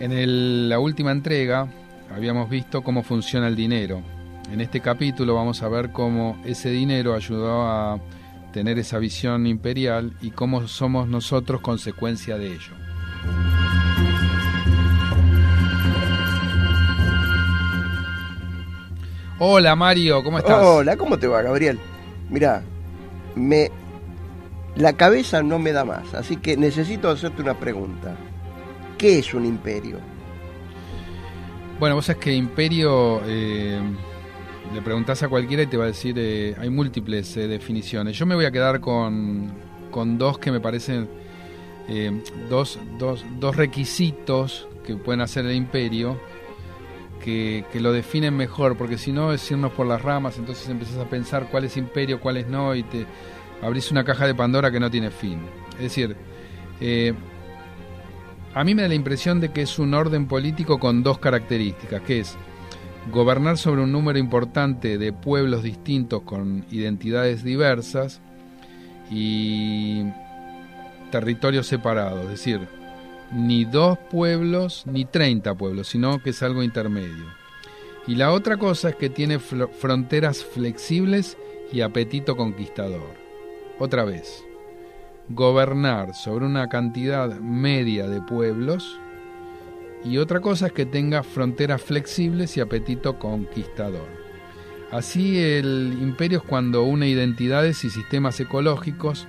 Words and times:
En 0.00 0.70
la 0.70 0.78
última 0.78 1.12
entrega 1.12 1.68
habíamos 2.10 2.48
visto 2.48 2.82
cómo 2.82 3.02
funciona 3.02 3.48
el 3.48 3.54
dinero. 3.54 4.00
En 4.50 4.62
este 4.62 4.80
capítulo 4.80 5.34
vamos 5.34 5.62
a 5.62 5.68
ver 5.68 5.92
cómo 5.92 6.40
ese 6.46 6.70
dinero 6.70 7.14
ayudó 7.14 7.66
a 7.66 8.00
tener 8.50 8.78
esa 8.78 8.98
visión 8.98 9.46
imperial 9.46 10.14
y 10.22 10.30
cómo 10.30 10.66
somos 10.68 11.06
nosotros 11.06 11.60
consecuencia 11.60 12.38
de 12.38 12.46
ello. 12.46 12.72
Hola 19.38 19.76
Mario, 19.76 20.24
¿cómo 20.24 20.38
estás? 20.38 20.64
Hola, 20.64 20.96
¿cómo 20.96 21.18
te 21.18 21.26
va, 21.26 21.42
Gabriel? 21.42 21.78
Mira, 22.30 22.62
me 23.34 23.70
la 24.76 24.94
cabeza 24.94 25.42
no 25.42 25.58
me 25.58 25.72
da 25.72 25.84
más, 25.84 26.14
así 26.14 26.36
que 26.36 26.56
necesito 26.56 27.10
hacerte 27.10 27.42
una 27.42 27.58
pregunta. 27.58 28.16
¿Qué 29.00 29.20
es 29.20 29.32
un 29.32 29.46
imperio? 29.46 29.96
Bueno, 31.78 31.94
vos 31.94 32.04
sabés 32.04 32.22
que 32.22 32.34
imperio 32.34 33.22
eh, 33.24 33.80
le 34.74 34.82
preguntás 34.82 35.22
a 35.22 35.28
cualquiera 35.30 35.62
y 35.62 35.68
te 35.68 35.78
va 35.78 35.84
a 35.84 35.86
decir, 35.86 36.16
eh, 36.18 36.54
hay 36.58 36.68
múltiples 36.68 37.34
eh, 37.38 37.48
definiciones. 37.48 38.18
Yo 38.18 38.26
me 38.26 38.34
voy 38.34 38.44
a 38.44 38.50
quedar 38.50 38.78
con, 38.78 39.50
con 39.90 40.18
dos 40.18 40.38
que 40.38 40.52
me 40.52 40.60
parecen, 40.60 41.08
dos, 42.50 42.78
dos, 42.98 43.24
dos 43.38 43.56
requisitos 43.56 44.68
que 44.84 44.96
pueden 44.96 45.22
hacer 45.22 45.46
el 45.46 45.54
imperio 45.56 46.20
que, 47.24 47.64
lo 47.80 47.92
definen 47.92 48.36
mejor, 48.36 48.76
porque 48.76 48.98
si 48.98 49.12
no 49.12 49.32
es 49.32 49.50
irnos 49.50 49.72
por 49.72 49.86
las 49.86 50.02
ramas, 50.02 50.36
entonces 50.36 50.68
empezás 50.68 50.98
a 50.98 51.08
pensar 51.08 51.48
cuál 51.50 51.64
es 51.64 51.78
imperio, 51.78 52.20
cuál 52.20 52.36
es 52.36 52.48
no, 52.48 52.74
y 52.74 52.82
te 52.82 53.06
abrís 53.62 53.90
una 53.90 54.04
caja 54.04 54.26
de 54.26 54.34
Pandora 54.34 54.70
que 54.70 54.78
no 54.78 54.90
tiene 54.90 55.10
fin. 55.10 55.40
Es 55.78 55.84
decir, 55.84 56.16
a 58.54 58.64
mí 58.64 58.74
me 58.74 58.82
da 58.82 58.88
la 58.88 58.94
impresión 58.94 59.40
de 59.40 59.52
que 59.52 59.62
es 59.62 59.78
un 59.78 59.94
orden 59.94 60.26
político 60.26 60.78
con 60.78 61.02
dos 61.02 61.18
características, 61.18 62.02
que 62.02 62.20
es 62.20 62.36
gobernar 63.12 63.58
sobre 63.58 63.82
un 63.82 63.92
número 63.92 64.18
importante 64.18 64.98
de 64.98 65.12
pueblos 65.12 65.62
distintos 65.62 66.22
con 66.22 66.64
identidades 66.70 67.44
diversas 67.44 68.20
y 69.10 70.04
territorios 71.10 71.66
separados, 71.66 72.24
es 72.24 72.30
decir, 72.30 72.68
ni 73.32 73.64
dos 73.64 73.98
pueblos 74.10 74.84
ni 74.86 75.04
treinta 75.04 75.54
pueblos, 75.54 75.88
sino 75.88 76.20
que 76.22 76.30
es 76.30 76.42
algo 76.42 76.62
intermedio. 76.62 77.24
Y 78.06 78.16
la 78.16 78.32
otra 78.32 78.56
cosa 78.56 78.90
es 78.90 78.96
que 78.96 79.10
tiene 79.10 79.38
fronteras 79.38 80.44
flexibles 80.44 81.36
y 81.72 81.82
apetito 81.82 82.36
conquistador. 82.36 83.14
Otra 83.78 84.04
vez, 84.04 84.44
gobernar 85.30 86.14
sobre 86.14 86.44
una 86.44 86.68
cantidad 86.68 87.38
media 87.38 88.08
de 88.08 88.20
pueblos 88.20 88.98
y 90.04 90.18
otra 90.18 90.40
cosa 90.40 90.66
es 90.66 90.72
que 90.72 90.86
tenga 90.86 91.22
fronteras 91.22 91.82
flexibles 91.82 92.56
y 92.56 92.60
apetito 92.60 93.18
conquistador. 93.18 94.08
Así 94.90 95.38
el 95.38 95.96
imperio 96.00 96.38
es 96.38 96.44
cuando 96.44 96.82
une 96.82 97.08
identidades 97.08 97.84
y 97.84 97.90
sistemas 97.90 98.40
ecológicos 98.40 99.28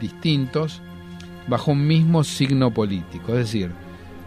distintos 0.00 0.80
bajo 1.48 1.72
un 1.72 1.86
mismo 1.86 2.22
signo 2.22 2.72
político, 2.72 3.32
es 3.32 3.38
decir, 3.38 3.70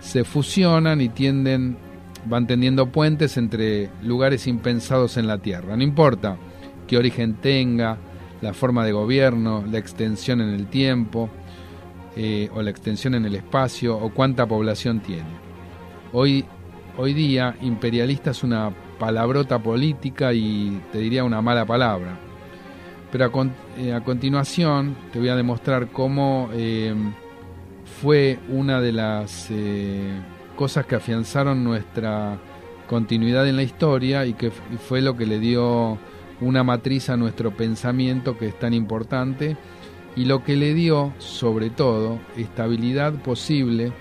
se 0.01 0.23
fusionan 0.23 0.99
y 1.01 1.09
tienden 1.09 1.77
van 2.25 2.47
tendiendo 2.47 2.91
puentes 2.91 3.37
entre 3.37 3.89
lugares 4.03 4.47
impensados 4.47 5.17
en 5.17 5.27
la 5.27 5.37
Tierra. 5.37 5.77
No 5.77 5.83
importa 5.83 6.37
qué 6.85 6.97
origen 6.97 7.35
tenga, 7.35 7.97
la 8.41 8.53
forma 8.53 8.85
de 8.85 8.91
gobierno, 8.91 9.63
la 9.69 9.77
extensión 9.77 10.41
en 10.41 10.49
el 10.49 10.67
tiempo 10.67 11.29
eh, 12.15 12.49
o 12.53 12.61
la 12.61 12.69
extensión 12.69 13.15
en 13.15 13.25
el 13.25 13.35
espacio 13.35 13.97
o 13.97 14.09
cuánta 14.09 14.45
población 14.45 14.99
tiene. 14.99 15.29
Hoy, 16.13 16.45
hoy 16.97 17.13
día 17.13 17.55
imperialista 17.61 18.31
es 18.31 18.43
una 18.43 18.71
palabrota 18.99 19.59
política 19.59 20.33
y 20.33 20.81
te 20.91 20.99
diría 20.99 21.23
una 21.23 21.41
mala 21.41 21.65
palabra. 21.65 22.17
Pero 23.11 23.25
a, 23.25 23.31
eh, 23.77 23.99
continuación 24.03 24.95
te 25.11 25.19
voy 25.19 25.29
a 25.29 25.35
demostrar 25.35 25.87
cómo 25.87 26.49
eh, 26.53 26.93
fue 28.01 28.39
una 28.49 28.81
de 28.81 28.91
las 28.91 29.49
cosas 30.55 30.85
que 30.85 30.95
afianzaron 30.95 31.63
nuestra 31.63 32.37
continuidad 32.87 33.47
en 33.47 33.55
la 33.55 33.63
historia 33.63 34.25
y 34.25 34.33
que 34.33 34.51
fue 34.51 35.01
lo 35.01 35.15
que 35.15 35.25
le 35.25 35.39
dio 35.39 35.97
una 36.41 36.63
matriz 36.63 37.09
a 37.09 37.17
nuestro 37.17 37.55
pensamiento 37.55 38.37
que 38.37 38.47
es 38.47 38.59
tan 38.59 38.73
importante 38.73 39.57
y 40.15 40.25
lo 40.25 40.43
que 40.43 40.55
le 40.55 40.73
dio, 40.73 41.13
sobre 41.19 41.69
todo, 41.69 42.19
estabilidad 42.35 43.13
posible 43.13 43.91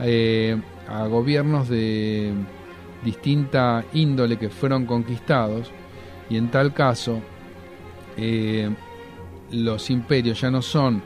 eh, 0.00 0.60
a 0.88 1.06
gobiernos 1.06 1.68
de 1.68 2.32
distinta 3.02 3.84
índole 3.94 4.38
que 4.38 4.50
fueron 4.50 4.86
conquistados. 4.86 5.70
Y 6.28 6.36
en 6.36 6.50
tal 6.50 6.74
caso 6.74 7.20
eh, 8.16 8.70
los 9.50 9.90
imperios 9.90 10.40
ya 10.40 10.50
no 10.50 10.62
son 10.62 11.02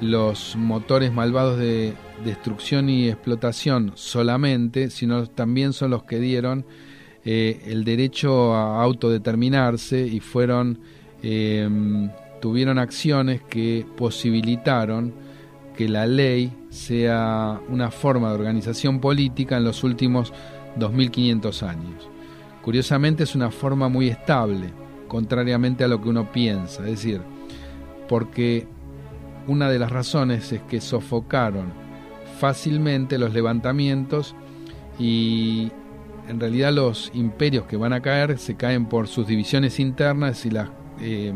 los 0.00 0.56
motores 0.56 1.12
malvados 1.12 1.58
de 1.58 1.94
destrucción 2.24 2.88
y 2.88 3.08
explotación 3.08 3.92
solamente, 3.94 4.90
sino 4.90 5.26
también 5.26 5.72
son 5.72 5.90
los 5.90 6.04
que 6.04 6.18
dieron 6.18 6.64
eh, 7.24 7.62
el 7.66 7.84
derecho 7.84 8.54
a 8.54 8.82
autodeterminarse 8.82 10.06
y 10.06 10.20
fueron 10.20 10.78
em, 11.22 12.10
tuvieron 12.40 12.78
acciones 12.78 13.42
que 13.42 13.84
posibilitaron 13.96 15.12
que 15.76 15.88
la 15.88 16.06
ley 16.06 16.52
sea 16.70 17.60
una 17.68 17.90
forma 17.90 18.28
de 18.28 18.34
organización 18.34 19.00
política 19.00 19.56
en 19.56 19.64
los 19.64 19.84
últimos 19.84 20.32
2500 20.76 21.62
años. 21.62 22.08
Curiosamente 22.62 23.24
es 23.24 23.34
una 23.34 23.50
forma 23.50 23.88
muy 23.88 24.08
estable, 24.08 24.72
contrariamente 25.06 25.84
a 25.84 25.88
lo 25.88 26.02
que 26.02 26.08
uno 26.08 26.30
piensa, 26.32 26.82
es 26.82 26.90
decir, 26.90 27.20
porque 28.08 28.66
una 29.46 29.70
de 29.70 29.78
las 29.78 29.90
razones 29.90 30.52
es 30.52 30.60
que 30.62 30.80
sofocaron 30.80 31.72
fácilmente 32.38 33.18
los 33.18 33.32
levantamientos 33.32 34.34
y 34.98 35.70
en 36.28 36.38
realidad 36.38 36.72
los 36.72 37.10
imperios 37.14 37.64
que 37.64 37.76
van 37.76 37.92
a 37.92 38.00
caer 38.00 38.38
se 38.38 38.54
caen 38.54 38.86
por 38.86 39.08
sus 39.08 39.26
divisiones 39.26 39.80
internas 39.80 40.44
y 40.44 40.50
las 40.50 40.68
eh, 41.00 41.32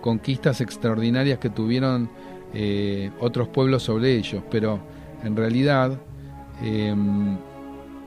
conquistas 0.00 0.60
extraordinarias 0.60 1.38
que 1.38 1.48
tuvieron 1.48 2.10
eh, 2.52 3.10
otros 3.20 3.48
pueblos 3.48 3.84
sobre 3.84 4.14
ellos, 4.14 4.42
pero 4.50 4.80
en 5.24 5.34
realidad 5.34 5.98
em, 6.62 7.38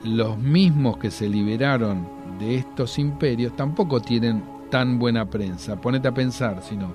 los 0.03 0.38
mismos 0.38 0.98
que 0.98 1.09
se 1.09 1.28
liberaron 1.28 2.08
de 2.40 2.56
estos 2.56 3.00
imperios 3.00 3.56
tampoco 3.56 4.00
tienen 4.00 4.44
tan 4.69 5.00
buena 5.00 5.28
prensa. 5.28 5.81
Ponete 5.81 6.08
a 6.08 6.14
pensar, 6.14 6.62
si 6.62 6.75
no. 6.75 6.94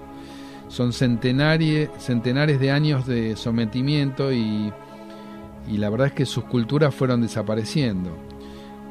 Son 0.69 0.93
centenares, 0.93 1.91
centenares 1.99 2.61
de 2.61 2.71
años 2.71 3.06
de 3.06 3.37
sometimiento 3.37 4.33
y, 4.33 4.73
y 5.69 5.79
la 5.79 5.91
verdad 5.91 6.06
es 6.09 6.12
que 6.12 6.27
sus 6.27 6.45
culturas 6.45 6.95
fueron 6.95 7.21
desapareciendo. 7.21 8.31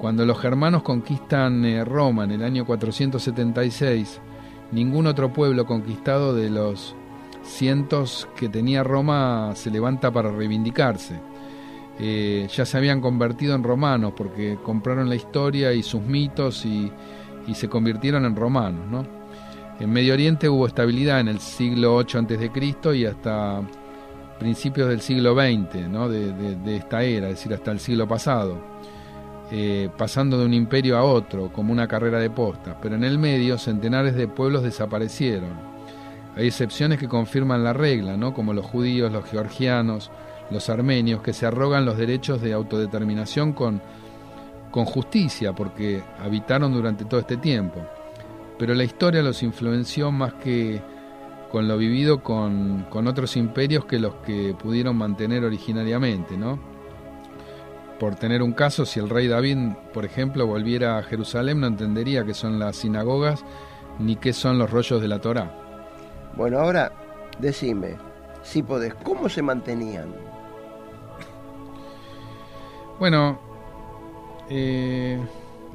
Cuando 0.01 0.25
los 0.25 0.39
germanos 0.39 0.81
conquistan 0.81 1.63
eh, 1.63 1.85
Roma 1.85 2.23
en 2.23 2.31
el 2.31 2.41
año 2.41 2.65
476, 2.65 4.19
ningún 4.71 5.05
otro 5.05 5.31
pueblo 5.31 5.67
conquistado 5.67 6.33
de 6.33 6.49
los 6.49 6.95
cientos 7.43 8.27
que 8.35 8.49
tenía 8.49 8.83
Roma 8.83 9.51
se 9.53 9.69
levanta 9.69 10.09
para 10.09 10.31
reivindicarse. 10.31 11.19
Eh, 11.99 12.47
ya 12.51 12.65
se 12.65 12.77
habían 12.77 12.99
convertido 12.99 13.53
en 13.53 13.61
romanos 13.61 14.13
porque 14.17 14.57
compraron 14.63 15.07
la 15.07 15.13
historia 15.13 15.71
y 15.71 15.83
sus 15.83 16.01
mitos 16.01 16.65
y, 16.65 16.91
se 17.53 17.69
convirtieron 17.69 18.25
en 18.25 18.35
romanos. 18.35 18.87
¿no? 18.89 19.05
En 19.79 19.91
Medio 19.91 20.15
Oriente 20.15 20.49
hubo 20.49 20.65
estabilidad 20.65 21.19
en 21.19 21.27
el 21.27 21.39
siglo 21.39 21.95
8 21.95 22.17
a.C. 22.17 22.97
y 22.97 23.05
hasta 23.05 23.61
principios 24.39 24.89
del 24.89 25.01
siglo 25.01 25.35
XX 25.35 25.87
¿no? 25.87 26.09
de, 26.09 26.55
de 26.55 26.75
esta 26.75 27.03
era, 27.03 27.29
es 27.29 27.35
decir, 27.35 27.53
hasta 27.53 27.69
el 27.69 27.79
siglo 27.79 28.07
pasado. 28.07 28.70
Eh, 29.53 29.89
pasando 29.97 30.37
de 30.37 30.45
un 30.45 30.53
imperio 30.53 30.97
a 30.97 31.03
otro, 31.03 31.51
como 31.51 31.73
una 31.73 31.85
carrera 31.85 32.19
de 32.19 32.29
postas, 32.29 32.77
pero 32.81 32.95
en 32.95 33.03
el 33.03 33.17
medio 33.17 33.57
centenares 33.57 34.15
de 34.15 34.29
pueblos 34.29 34.63
desaparecieron. 34.63 35.49
Hay 36.37 36.47
excepciones 36.47 36.97
que 36.97 37.09
confirman 37.09 37.61
la 37.61 37.73
regla, 37.73 38.15
¿no? 38.15 38.33
como 38.33 38.53
los 38.53 38.65
judíos, 38.65 39.11
los 39.11 39.25
georgianos, 39.25 40.09
los 40.51 40.69
armenios, 40.69 41.21
que 41.21 41.33
se 41.33 41.45
arrogan 41.45 41.83
los 41.83 41.97
derechos 41.97 42.41
de 42.41 42.53
autodeterminación 42.53 43.51
con, 43.51 43.81
con 44.71 44.85
justicia, 44.85 45.51
porque 45.51 46.01
habitaron 46.23 46.71
durante 46.71 47.03
todo 47.03 47.19
este 47.19 47.35
tiempo. 47.35 47.81
Pero 48.57 48.73
la 48.73 48.85
historia 48.85 49.21
los 49.21 49.43
influenció 49.43 50.13
más 50.13 50.33
que 50.35 50.81
con 51.51 51.67
lo 51.67 51.77
vivido 51.77 52.23
con, 52.23 52.85
con 52.89 53.05
otros 53.05 53.35
imperios 53.35 53.83
que 53.83 53.99
los 53.99 54.15
que 54.25 54.55
pudieron 54.57 54.95
mantener 54.95 55.43
originariamente, 55.43 56.37
¿no? 56.37 56.70
Por 58.01 58.15
tener 58.15 58.41
un 58.41 58.53
caso, 58.53 58.83
si 58.83 58.99
el 58.99 59.11
rey 59.11 59.27
David, 59.27 59.73
por 59.93 60.05
ejemplo, 60.05 60.47
volviera 60.47 60.97
a 60.97 61.03
Jerusalén, 61.03 61.59
no 61.59 61.67
entendería 61.67 62.25
qué 62.25 62.33
son 62.33 62.57
las 62.57 62.77
sinagogas 62.77 63.45
ni 63.99 64.15
qué 64.15 64.33
son 64.33 64.57
los 64.57 64.71
rollos 64.71 65.03
de 65.03 65.07
la 65.07 65.21
Torá. 65.21 65.51
Bueno, 66.35 66.57
ahora 66.57 66.91
decime, 67.37 67.97
si 68.41 68.63
podés, 68.63 68.95
¿cómo 68.95 69.29
se 69.29 69.43
mantenían? 69.43 70.15
Bueno, 72.99 73.39
eh, 74.49 75.19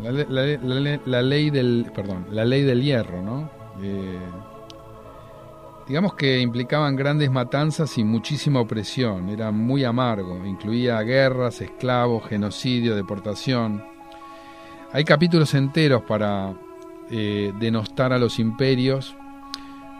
la, 0.02 1.22
ley 1.22 1.50
del, 1.50 1.92
perdón, 1.94 2.26
la 2.32 2.44
ley 2.44 2.64
del 2.64 2.82
hierro, 2.82 3.22
¿no? 3.22 3.48
Eh, 3.80 4.18
digamos 5.86 6.14
que 6.14 6.40
implicaban 6.40 6.96
grandes 6.96 7.30
matanzas 7.30 7.96
y 7.98 8.04
muchísima 8.04 8.60
opresión, 8.60 9.28
era 9.28 9.52
muy 9.52 9.84
amargo, 9.84 10.44
incluía 10.44 11.00
guerras, 11.02 11.60
esclavos, 11.60 12.26
genocidio, 12.26 12.96
deportación. 12.96 13.84
Hay 14.92 15.04
capítulos 15.04 15.54
enteros 15.54 16.02
para 16.02 16.54
eh, 17.10 17.52
denostar 17.60 18.12
a 18.12 18.18
los 18.18 18.40
imperios, 18.40 19.16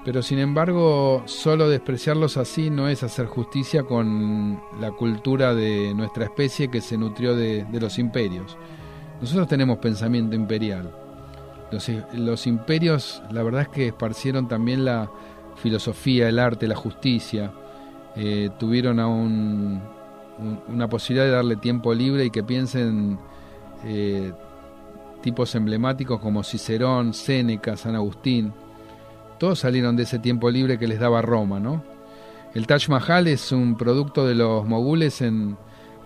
pero 0.04 0.22
sin 0.22 0.40
embargo 0.40 1.22
solo 1.26 1.68
despreciarlos 1.68 2.36
así 2.36 2.68
no 2.70 2.88
es 2.88 3.02
hacer 3.04 3.26
justicia 3.26 3.84
con 3.84 4.60
la 4.80 4.90
cultura 4.90 5.54
de 5.54 5.94
nuestra 5.94 6.24
especie 6.24 6.68
que 6.68 6.80
se 6.80 6.98
nutrió 6.98 7.36
de, 7.36 7.64
los 7.72 7.98
imperios. 7.98 8.56
Nosotros 9.20 9.46
tenemos 9.46 9.78
pensamiento 9.78 10.34
imperial. 10.34 10.92
Los, 11.70 11.90
los 12.14 12.46
imperios, 12.46 13.22
la 13.30 13.42
verdad 13.42 13.62
es 13.62 13.68
que 13.68 13.88
esparcieron 13.88 14.46
también 14.46 14.84
la, 14.84 15.10
filosofía, 15.56 16.28
el 16.28 16.38
arte, 16.38 16.66
la 16.66 16.76
justicia, 16.76 17.52
eh, 18.14 18.50
tuvieron 18.58 19.00
aún 19.00 19.80
una 20.68 20.88
posibilidad 20.88 21.26
de 21.26 21.32
darle 21.32 21.56
tiempo 21.56 21.94
libre 21.94 22.26
y 22.26 22.30
que 22.30 22.42
piensen 22.42 23.18
eh, 23.84 24.32
tipos 25.22 25.54
emblemáticos 25.54 26.20
como 26.20 26.42
Cicerón, 26.42 27.14
Séneca, 27.14 27.76
San 27.76 27.94
Agustín. 27.94 28.52
Todos 29.38 29.60
salieron 29.60 29.96
de 29.96 30.04
ese 30.04 30.18
tiempo 30.18 30.50
libre 30.50 30.78
que 30.78 30.86
les 30.86 31.00
daba 31.00 31.22
Roma, 31.22 31.60
¿no? 31.60 31.82
El 32.54 32.66
Taj 32.66 32.88
Mahal 32.88 33.28
es 33.28 33.52
un 33.52 33.76
producto 33.76 34.26
de 34.26 34.34
los 34.34 34.64
mogules 34.64 35.20
en, 35.20 35.58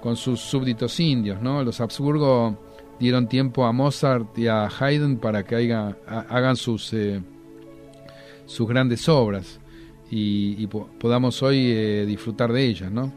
con 0.03 0.17
sus 0.17 0.41
súbditos 0.41 0.99
indios, 0.99 1.41
¿no? 1.41 1.63
Los 1.63 1.81
Habsburgo 1.81 2.59
dieron 2.99 3.29
tiempo 3.29 3.67
a 3.67 3.73
Mozart 3.73 4.37
y 4.37 4.49
a 4.49 4.67
Haydn 4.67 5.19
para 5.19 5.45
que 5.45 5.73
hagan 6.07 6.57
sus 6.57 6.93
eh, 6.93 7.23
sus 8.51 8.69
grandes 8.69 9.09
obras 9.09 9.61
y, 10.11 10.67
podamos 10.67 11.41
hoy 11.41 11.71
eh, 11.71 12.05
disfrutar 12.05 12.53
de 12.53 12.65
ellas. 12.65 12.91
¿no? 12.91 13.13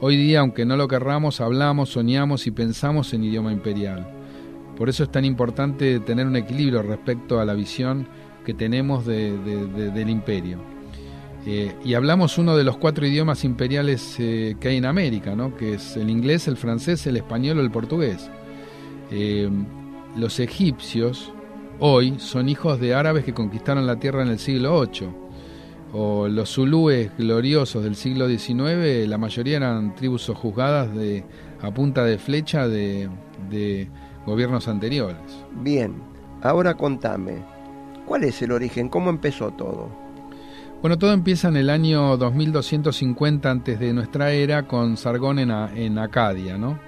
Hoy 0.00 0.16
día, 0.16 0.40
aunque 0.40 0.64
no 0.64 0.74
lo 0.76 0.88
querramos, 0.88 1.42
hablamos, 1.42 1.90
soñamos 1.90 2.46
y 2.46 2.50
pensamos 2.50 3.12
en 3.12 3.24
idioma 3.24 3.52
imperial. 3.52 4.10
Por 4.78 4.88
eso 4.88 5.04
es 5.04 5.12
tan 5.12 5.26
importante 5.26 6.00
tener 6.00 6.26
un 6.26 6.36
equilibrio 6.36 6.82
respecto 6.82 7.38
a 7.40 7.44
la 7.44 7.52
visión 7.52 8.08
que 8.46 8.54
tenemos 8.54 9.04
del 9.04 10.08
imperio. 10.08 10.58
Eh, 11.46 11.74
y 11.84 11.92
hablamos 11.92 12.38
uno 12.38 12.56
de 12.56 12.64
los 12.64 12.78
cuatro 12.78 13.06
idiomas 13.06 13.44
imperiales 13.44 14.16
eh, 14.18 14.56
que 14.58 14.68
hay 14.68 14.76
en 14.78 14.86
América, 14.86 15.36
¿no? 15.36 15.54
que 15.56 15.74
es 15.74 15.98
el 15.98 16.08
inglés, 16.08 16.48
el 16.48 16.56
francés, 16.56 17.06
el 17.06 17.18
español 17.18 17.58
o 17.58 17.60
el 17.60 17.70
portugués. 17.70 18.30
los 20.16 20.40
egipcios 20.40 21.34
hoy 21.80 22.18
son 22.18 22.48
hijos 22.48 22.78
de 22.80 22.94
árabes 22.94 23.24
que 23.24 23.34
conquistaron 23.34 23.86
la 23.86 23.96
tierra 23.96 24.22
en 24.22 24.28
el 24.28 24.38
siglo 24.38 24.80
VIII. 24.80 25.08
O 25.92 26.28
los 26.28 26.54
zulúes 26.54 27.10
gloriosos 27.18 27.82
del 27.82 27.96
siglo 27.96 28.28
XIX, 28.28 29.08
la 29.08 29.18
mayoría 29.18 29.56
eran 29.56 29.96
tribus 29.96 30.28
juzgadas 30.28 30.94
de, 30.94 31.24
a 31.60 31.72
punta 31.72 32.04
de 32.04 32.16
flecha 32.18 32.68
de, 32.68 33.10
de 33.50 33.88
gobiernos 34.24 34.68
anteriores. 34.68 35.18
Bien, 35.62 35.94
ahora 36.42 36.74
contame, 36.74 37.42
¿cuál 38.06 38.22
es 38.22 38.40
el 38.40 38.52
origen? 38.52 38.88
¿Cómo 38.88 39.10
empezó 39.10 39.50
todo? 39.50 39.88
Bueno, 40.80 40.96
todo 40.96 41.12
empieza 41.12 41.48
en 41.48 41.56
el 41.56 41.68
año 41.68 42.16
2250 42.16 43.50
antes 43.50 43.80
de 43.80 43.92
nuestra 43.92 44.30
era 44.30 44.68
con 44.68 44.96
Sargón 44.96 45.40
en, 45.40 45.50
en 45.50 45.98
Acadia, 45.98 46.56
¿no? 46.56 46.78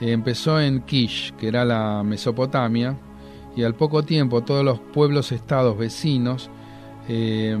empezó 0.00 0.60
en 0.60 0.82
Kish, 0.82 1.32
que 1.36 1.48
era 1.48 1.64
la 1.64 2.02
Mesopotamia, 2.02 2.96
y 3.56 3.64
al 3.64 3.74
poco 3.74 4.02
tiempo 4.04 4.42
todos 4.44 4.64
los 4.64 4.78
pueblos 4.78 5.32
estados 5.32 5.76
vecinos 5.76 6.50
eh, 7.08 7.58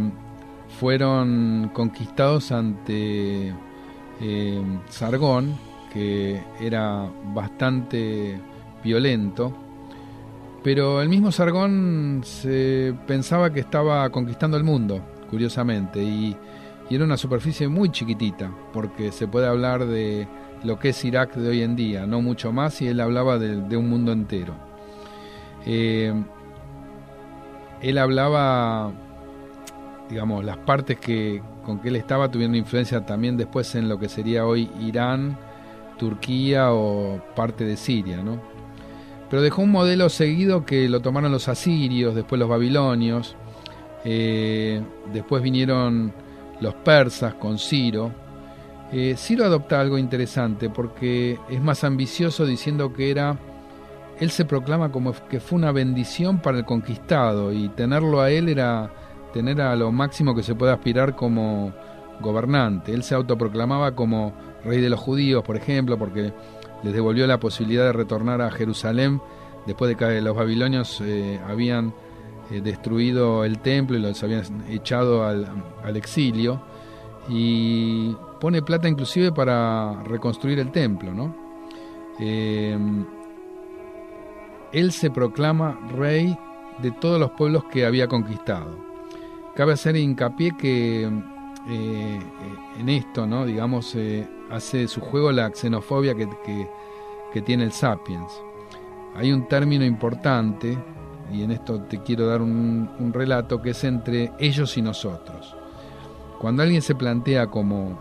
fueron 0.78 1.70
conquistados 1.72 2.52
ante 2.52 3.54
eh, 4.20 4.62
Sargón, 4.88 5.56
que 5.92 6.42
era 6.60 7.10
bastante 7.32 8.38
violento, 8.84 9.56
pero 10.62 11.00
el 11.00 11.08
mismo 11.08 11.32
Sargón 11.32 12.20
se 12.24 12.94
pensaba 13.06 13.52
que 13.52 13.60
estaba 13.60 14.08
conquistando 14.10 14.56
el 14.56 14.64
mundo, 14.64 15.00
curiosamente, 15.30 16.02
y, 16.02 16.36
era 16.88 17.04
una 17.04 17.16
superficie 17.16 17.66
muy 17.66 17.90
chiquitita, 17.90 18.48
porque 18.72 19.10
se 19.10 19.26
puede 19.26 19.48
hablar 19.48 19.86
de 19.86 20.28
lo 20.62 20.78
que 20.78 20.90
es 20.90 21.04
Irak 21.04 21.34
de 21.34 21.48
hoy 21.48 21.62
en 21.62 21.74
día, 21.74 22.06
no 22.06 22.22
mucho 22.22 22.52
más, 22.52 22.80
y 22.80 22.86
él 22.86 23.00
hablaba 23.00 23.38
de 23.38 23.76
un 23.76 23.88
mundo 23.88 24.12
entero. 24.12 24.65
Eh, 25.66 26.14
él 27.82 27.98
hablaba, 27.98 28.92
digamos, 30.08 30.44
las 30.44 30.56
partes 30.58 30.98
que 30.98 31.42
con 31.64 31.80
que 31.80 31.88
él 31.88 31.96
estaba 31.96 32.30
tuvieron 32.30 32.54
influencia 32.54 33.04
también 33.04 33.36
después 33.36 33.74
en 33.74 33.88
lo 33.88 33.98
que 33.98 34.08
sería 34.08 34.46
hoy 34.46 34.70
Irán, 34.80 35.36
Turquía 35.98 36.72
o 36.72 37.20
parte 37.34 37.64
de 37.64 37.76
Siria, 37.76 38.22
¿no? 38.22 38.40
Pero 39.28 39.42
dejó 39.42 39.62
un 39.62 39.72
modelo 39.72 40.08
seguido 40.08 40.64
que 40.64 40.88
lo 40.88 41.00
tomaron 41.00 41.32
los 41.32 41.48
asirios, 41.48 42.14
después 42.14 42.38
los 42.38 42.48
babilonios, 42.48 43.34
eh, 44.04 44.80
después 45.12 45.42
vinieron 45.42 46.12
los 46.60 46.74
persas 46.74 47.34
con 47.34 47.58
Ciro. 47.58 48.12
Eh, 48.92 49.16
Ciro 49.16 49.44
adopta 49.44 49.80
algo 49.80 49.98
interesante 49.98 50.70
porque 50.70 51.40
es 51.50 51.60
más 51.60 51.82
ambicioso 51.82 52.46
diciendo 52.46 52.92
que 52.92 53.10
era 53.10 53.36
él 54.18 54.30
se 54.30 54.44
proclama 54.44 54.90
como 54.90 55.12
que 55.28 55.40
fue 55.40 55.58
una 55.58 55.72
bendición 55.72 56.38
para 56.38 56.58
el 56.58 56.64
conquistado 56.64 57.52
y 57.52 57.68
tenerlo 57.70 58.20
a 58.20 58.30
él 58.30 58.48
era 58.48 58.90
tener 59.32 59.60
a 59.60 59.76
lo 59.76 59.92
máximo 59.92 60.34
que 60.34 60.42
se 60.42 60.54
puede 60.54 60.72
aspirar 60.72 61.14
como 61.14 61.72
gobernante. 62.20 62.94
Él 62.94 63.02
se 63.02 63.14
autoproclamaba 63.14 63.94
como 63.94 64.32
rey 64.64 64.80
de 64.80 64.88
los 64.88 64.98
judíos, 64.98 65.42
por 65.42 65.56
ejemplo, 65.56 65.98
porque 65.98 66.32
les 66.82 66.92
devolvió 66.92 67.26
la 67.26 67.38
posibilidad 67.38 67.84
de 67.84 67.92
retornar 67.92 68.40
a 68.40 68.50
Jerusalén 68.50 69.20
después 69.66 69.90
de 69.90 69.96
que 69.96 70.20
los 70.22 70.34
babilonios 70.34 71.02
eh, 71.04 71.38
habían 71.46 71.92
eh, 72.50 72.60
destruido 72.62 73.44
el 73.44 73.58
templo 73.58 73.98
y 73.98 74.00
los 74.00 74.22
habían 74.22 74.64
echado 74.70 75.26
al, 75.26 75.96
exilio 75.96 76.62
y 77.28 78.14
pone 78.40 78.62
plata 78.62 78.88
inclusive 78.88 79.32
para 79.32 80.02
reconstruir 80.04 80.58
el 80.60 80.70
templo, 80.70 81.12
¿no? 81.12 81.34
Eh, 82.18 82.78
él 84.76 84.92
se 84.92 85.10
proclama 85.10 85.80
rey 85.96 86.38
de 86.82 86.90
todos 86.90 87.18
los 87.18 87.30
pueblos 87.30 87.64
que 87.64 87.86
había 87.86 88.08
conquistado. 88.08 88.76
Cabe 89.54 89.72
hacer 89.72 89.96
hincapié 89.96 90.54
que 90.58 91.10
eh, 91.68 92.20
en 92.78 92.88
esto, 92.90 93.26
¿no? 93.26 93.46
digamos, 93.46 93.94
eh, 93.94 94.28
hace 94.50 94.86
su 94.86 95.00
juego 95.00 95.32
la 95.32 95.50
xenofobia 95.50 96.14
que, 96.14 96.68
tiene 97.42 97.64
el 97.64 97.72
Sapiens. 97.72 98.32
Hay 99.14 99.30
un 99.30 99.46
término 99.46 99.84
importante, 99.84 100.78
y 101.30 101.42
en 101.42 101.50
esto 101.50 101.82
te 101.82 102.02
quiero 102.02 102.26
dar 102.26 102.40
un, 102.40 102.88
un 102.98 103.12
relato, 103.12 103.60
que 103.60 103.70
es 103.70 103.84
entre 103.84 104.32
ellos 104.38 104.76
y 104.76 104.82
nosotros. 104.82 105.54
Cuando 106.38 106.62
alguien 106.62 106.80
se 106.80 106.94
plantea 106.94 107.46
como 107.48 107.98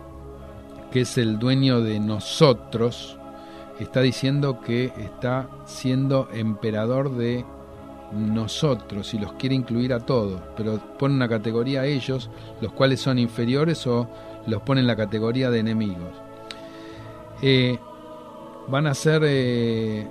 que 0.91 1.01
es 1.01 1.17
el 1.17 1.37
dueño 1.37 1.81
de 1.81 1.99
nosotros, 1.99 3.17
está 3.79 4.01
diciendo 4.01 4.61
que 4.61 4.91
está 4.97 5.49
siendo 5.65 6.29
emperador 6.33 7.15
de 7.15 7.45
nosotros 8.13 9.13
y 9.13 9.19
los 9.19 9.33
quiere 9.33 9.55
incluir 9.55 9.93
a 9.93 9.99
todos, 9.99 10.41
pero 10.55 10.79
pone 10.97 11.15
una 11.15 11.27
categoría 11.27 11.81
a 11.81 11.85
ellos, 11.85 12.29
los 12.61 12.71
cuales 12.71 13.01
son 13.01 13.19
inferiores 13.19 13.85
o 13.87 14.09
los 14.47 14.61
pone 14.61 14.81
en 14.81 14.87
la 14.87 14.95
categoría 14.95 15.49
de 15.49 15.59
enemigos. 15.59 16.13
Eh, 17.41 17.77
van 18.67 18.87
a 18.87 18.93
ser 18.93 19.23
eh, 19.25 20.07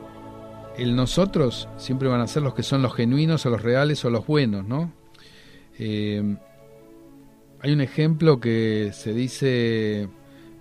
el 0.76 0.96
nosotros, 0.96 1.68
siempre 1.76 2.08
van 2.08 2.20
a 2.20 2.26
ser 2.26 2.42
los 2.42 2.54
que 2.54 2.62
son 2.62 2.82
los 2.82 2.94
genuinos 2.94 3.46
o 3.46 3.50
los 3.50 3.62
reales 3.62 4.04
o 4.04 4.10
los 4.10 4.26
buenos, 4.26 4.66
¿no? 4.66 4.92
Eh, 5.78 6.36
hay 7.60 7.72
un 7.72 7.80
ejemplo 7.80 8.40
que 8.40 8.90
se 8.92 9.14
dice, 9.14 10.08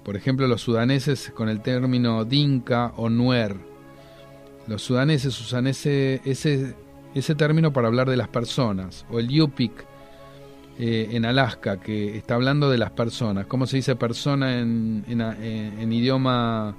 por 0.03 0.15
ejemplo, 0.15 0.47
los 0.47 0.61
sudaneses 0.61 1.31
con 1.33 1.49
el 1.49 1.61
término 1.61 2.25
dinka 2.25 2.93
o 2.97 3.09
nuer. 3.09 3.55
Los 4.67 4.81
sudaneses 4.81 5.39
usan 5.39 5.67
ese, 5.67 6.21
ese, 6.25 6.75
ese 7.15 7.35
término 7.35 7.71
para 7.73 7.87
hablar 7.87 8.09
de 8.09 8.17
las 8.17 8.27
personas, 8.27 9.05
o 9.09 9.19
el 9.19 9.29
yupik 9.29 9.85
eh, 10.79 11.09
en 11.11 11.25
Alaska, 11.25 11.79
que 11.79 12.17
está 12.17 12.35
hablando 12.35 12.69
de 12.69 12.77
las 12.77 12.91
personas. 12.91 13.45
¿Cómo 13.45 13.65
se 13.65 13.77
dice 13.77 13.95
persona 13.95 14.59
en, 14.59 15.05
en, 15.07 15.93
idioma 15.93 16.75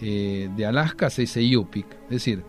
eh, 0.00 0.50
de 0.56 0.66
Alaska? 0.66 1.08
Se 1.10 1.22
dice 1.22 1.46
yupik. 1.46 1.86
Es 2.04 2.10
decir, 2.10 2.42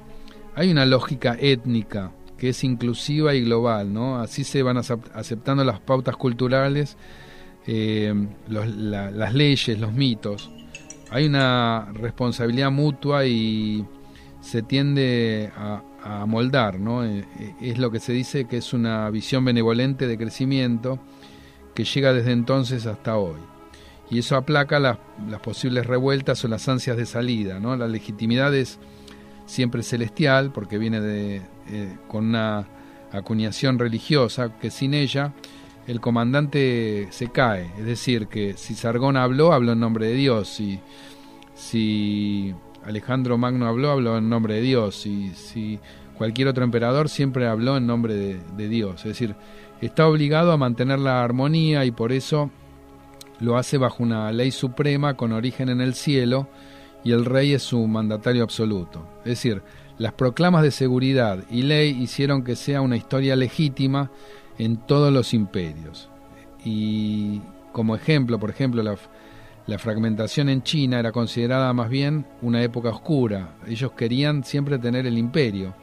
hay 0.55 0.71
una 0.71 0.85
lógica 0.85 1.37
étnica 1.39 2.11
que 2.37 2.49
es 2.49 2.63
inclusiva 2.63 3.35
y 3.35 3.41
global, 3.43 3.93
¿no? 3.93 4.19
Así 4.19 4.43
se 4.43 4.63
van 4.63 4.77
aceptando 4.77 5.63
las 5.63 5.79
pautas 5.79 6.15
culturales, 6.15 6.97
eh, 7.71 8.13
las 8.47 9.33
leyes, 9.33 9.79
los 9.79 9.93
mitos. 9.93 10.49
Hay 11.11 11.25
una 11.25 11.91
responsabilidad 11.93 12.71
mutua 12.71 13.25
y 13.25 13.85
se 14.41 14.61
tiende 14.61 15.51
a, 15.55 15.81
a 16.03 16.25
moldar, 16.25 16.79
¿no? 16.79 17.03
Eh, 17.03 17.25
eh, 17.39 17.53
es 17.61 17.77
lo 17.77 17.91
que 17.91 17.99
se 17.99 18.13
dice 18.13 18.45
que 18.45 18.57
es 18.57 18.73
una 18.73 19.09
visión 19.09 19.43
benevolente 19.45 20.07
de 20.07 20.17
crecimiento 20.17 20.99
que 21.73 21.83
llega 21.83 22.13
desde 22.13 22.31
entonces 22.31 22.85
hasta 22.85 23.17
hoy. 23.17 23.39
Y 24.09 24.19
eso 24.19 24.35
aplaca 24.35 24.79
las, 24.79 24.97
posibles 25.43 25.85
revueltas 25.85 26.43
o 26.43 26.47
las 26.47 26.67
ansias 26.67 26.97
de 26.97 27.05
salida, 27.05 27.59
¿no? 27.59 27.75
La 27.75 27.87
legitimidad 27.87 28.55
es 28.55 28.79
siempre 29.45 29.83
celestial 29.83 30.51
porque 30.51 30.77
viene 30.77 30.99
de, 30.99 31.41
eh, 31.69 31.97
con 32.07 32.25
una 32.29 32.67
acuñación 33.11 33.77
religiosa 33.77 34.57
que 34.59 34.71
sin 34.71 34.93
ella 34.93 35.33
el 35.89 35.99
comandante 35.99 37.07
se 37.09 37.29
cae. 37.29 37.71
Es 37.79 37.85
decir, 37.85 38.27
que 38.27 38.53
si 38.53 38.75
Sargón 38.75 39.17
habló, 39.17 39.53
habló 39.53 39.71
en 39.71 39.79
nombre 39.79 40.05
de 40.05 40.13
Dios. 40.13 40.59
y 40.59 40.79
si 41.55 42.53
Alejandro 42.85 43.39
Magno 43.39 43.67
habló, 43.67 43.89
habló 43.89 44.17
en 44.19 44.29
nombre 44.29 44.55
de 44.55 44.61
Dios. 44.61 45.07
Y 45.07 45.29
si 45.29 45.79
cualquier 46.15 46.47
otro 46.47 46.63
emperador 46.63 47.09
siempre 47.09 47.47
habló 47.47 47.75
en 47.75 47.87
nombre 47.87 48.13
de, 48.13 48.67
Dios. 48.67 48.97
Es 48.97 49.03
decir, 49.03 49.35
está 49.81 50.07
obligado 50.07 50.51
a 50.51 50.57
mantener 50.57 50.99
la 50.99 51.23
armonía 51.23 51.85
y 51.85 51.91
por 51.91 52.11
eso 52.11 52.51
lo 53.39 53.57
hace 53.57 53.79
bajo 53.79 54.03
una 54.03 54.31
ley 54.31 54.51
suprema 54.51 55.15
con 55.15 55.31
origen 55.31 55.69
en 55.69 55.81
el 55.81 55.95
cielo 55.95 56.49
y 57.03 57.13
el 57.13 57.25
rey 57.25 57.53
es 57.53 57.63
su 57.63 57.87
mandatario 57.87 58.43
absoluto. 58.43 59.07
Es 59.19 59.31
decir, 59.31 59.63
las 59.97 60.13
proclamas 60.13 60.61
de 60.61 60.71
seguridad 60.71 61.39
y 61.49 61.63
ley 61.63 61.89
hicieron 61.99 62.43
que 62.43 62.55
sea 62.55 62.81
una 62.81 62.95
historia 62.95 63.35
legítima 63.35 64.11
en 64.59 64.77
todos 64.77 65.11
los 65.11 65.33
imperios. 65.33 66.09
Y 66.63 67.41
como 67.71 67.95
ejemplo, 67.95 68.37
por 68.39 68.51
ejemplo, 68.51 68.83
la, 68.83 68.95
la 69.65 69.79
fragmentación 69.79 70.49
en 70.49 70.61
China 70.61 70.99
era 70.99 71.11
considerada 71.11 71.73
más 71.73 71.89
bien 71.89 72.25
una 72.41 72.61
época 72.61 72.89
oscura. 72.89 73.55
Ellos 73.65 73.93
querían 73.93 74.43
siempre 74.43 74.77
tener 74.77 75.07
el 75.07 75.17
imperio. 75.17 75.73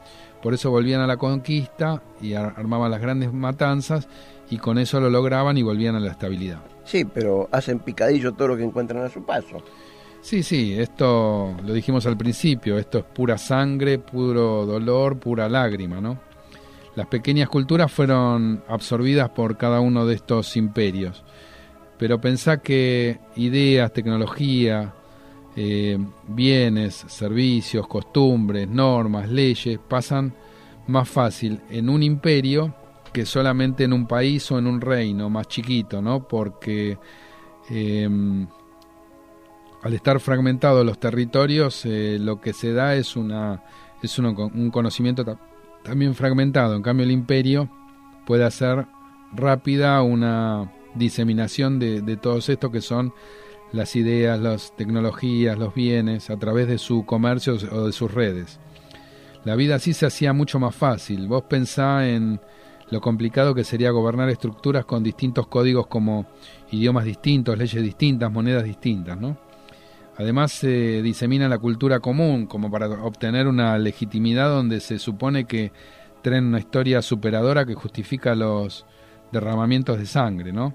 Por 0.42 0.54
eso 0.54 0.70
volvían 0.70 1.00
a 1.00 1.06
la 1.06 1.16
conquista 1.16 2.02
y 2.20 2.34
armaban 2.34 2.90
las 2.90 3.00
grandes 3.00 3.32
matanzas 3.32 4.06
y 4.50 4.58
con 4.58 4.78
eso 4.78 5.00
lo 5.00 5.10
lograban 5.10 5.56
y 5.56 5.62
volvían 5.62 5.96
a 5.96 6.00
la 6.00 6.12
estabilidad. 6.12 6.60
Sí, 6.84 7.04
pero 7.04 7.48
hacen 7.50 7.80
picadillo 7.80 8.32
todo 8.32 8.48
lo 8.48 8.56
que 8.56 8.62
encuentran 8.62 9.02
a 9.02 9.08
su 9.08 9.24
paso. 9.24 9.62
Sí, 10.20 10.42
sí, 10.42 10.74
esto 10.76 11.54
lo 11.64 11.72
dijimos 11.72 12.06
al 12.06 12.16
principio, 12.16 12.78
esto 12.78 12.98
es 12.98 13.04
pura 13.04 13.38
sangre, 13.38 13.98
puro 13.98 14.66
dolor, 14.66 15.18
pura 15.18 15.48
lágrima, 15.48 16.00
¿no? 16.00 16.18
Las 16.96 17.06
pequeñas 17.06 17.48
culturas 17.48 17.92
fueron 17.92 18.64
absorbidas 18.68 19.30
por 19.30 19.56
cada 19.56 19.80
uno 19.80 20.04
de 20.06 20.16
estos 20.16 20.56
imperios 20.56 21.22
pero 21.98 22.20
pensá 22.20 22.58
que 22.58 23.18
ideas, 23.36 23.92
tecnología, 23.92 24.92
eh, 25.54 25.98
bienes, 26.28 26.94
servicios, 27.08 27.86
costumbres, 27.86 28.68
normas, 28.68 29.28
leyes 29.28 29.78
pasan 29.78 30.34
más 30.88 31.08
fácil 31.08 31.60
en 31.70 31.88
un 31.88 32.02
imperio 32.02 32.74
que 33.12 33.24
solamente 33.24 33.84
en 33.84 33.92
un 33.92 34.06
país 34.06 34.50
o 34.52 34.58
en 34.58 34.66
un 34.66 34.80
reino 34.80 35.30
más 35.30 35.48
chiquito, 35.48 36.02
¿no? 36.02 36.28
Porque 36.28 36.98
em, 37.70 38.46
al 39.82 39.94
estar 39.94 40.20
fragmentados 40.20 40.84
los 40.84 41.00
territorios, 41.00 41.86
eh, 41.86 42.18
lo 42.20 42.40
que 42.40 42.52
se 42.52 42.72
da 42.72 42.94
es 42.94 43.16
una 43.16 43.62
es 44.02 44.18
un 44.18 44.70
conocimiento 44.70 45.24
también 45.86 46.14
fragmentado. 46.14 46.74
En 46.74 46.82
cambio, 46.82 47.04
el 47.04 47.12
imperio 47.12 47.70
puede 48.26 48.44
hacer 48.44 48.86
rápida 49.32 50.02
una 50.02 50.72
diseminación 50.94 51.78
de, 51.78 52.00
de 52.02 52.16
todos 52.16 52.48
estos 52.48 52.70
que 52.70 52.80
son 52.80 53.12
las 53.72 53.96
ideas, 53.96 54.40
las 54.40 54.74
tecnologías, 54.76 55.58
los 55.58 55.74
bienes, 55.74 56.30
a 56.30 56.36
través 56.36 56.68
de 56.68 56.78
su 56.78 57.04
comercio 57.04 57.56
o 57.72 57.86
de 57.86 57.92
sus 57.92 58.12
redes. 58.12 58.58
La 59.44 59.54
vida 59.54 59.76
así 59.76 59.92
se 59.92 60.06
hacía 60.06 60.32
mucho 60.32 60.58
más 60.58 60.74
fácil. 60.74 61.28
Vos 61.28 61.44
pensá 61.44 62.08
en 62.08 62.40
lo 62.90 63.00
complicado 63.00 63.54
que 63.54 63.64
sería 63.64 63.90
gobernar 63.90 64.28
estructuras 64.28 64.84
con 64.84 65.02
distintos 65.02 65.46
códigos 65.46 65.86
como 65.86 66.26
idiomas 66.70 67.04
distintos, 67.04 67.58
leyes 67.58 67.82
distintas, 67.82 68.30
monedas 68.30 68.64
distintas, 68.64 69.18
¿no? 69.18 69.36
Además 70.18 70.52
se 70.52 71.02
disemina 71.02 71.48
la 71.48 71.58
cultura 71.58 72.00
común 72.00 72.46
como 72.46 72.70
para 72.70 72.88
obtener 73.02 73.46
una 73.46 73.76
legitimidad 73.78 74.48
donde 74.48 74.80
se 74.80 74.98
supone 74.98 75.44
que 75.44 75.72
traen 76.22 76.46
una 76.46 76.58
historia 76.58 77.02
superadora 77.02 77.66
que 77.66 77.74
justifica 77.74 78.34
los 78.34 78.86
derramamientos 79.30 79.98
de 79.98 80.06
sangre, 80.06 80.52
¿no? 80.52 80.74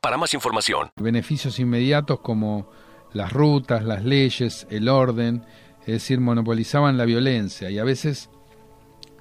para 0.00 0.16
más 0.16 0.34
información. 0.34 0.90
Beneficios 0.96 1.58
inmediatos 1.58 2.20
como 2.20 2.70
las 3.12 3.32
rutas, 3.32 3.84
las 3.84 4.04
leyes, 4.04 4.66
el 4.70 4.88
orden, 4.88 5.44
es 5.80 5.86
decir, 5.94 6.20
monopolizaban 6.20 6.96
la 6.96 7.04
violencia 7.04 7.70
y 7.70 7.78
a 7.78 7.84
veces 7.84 8.30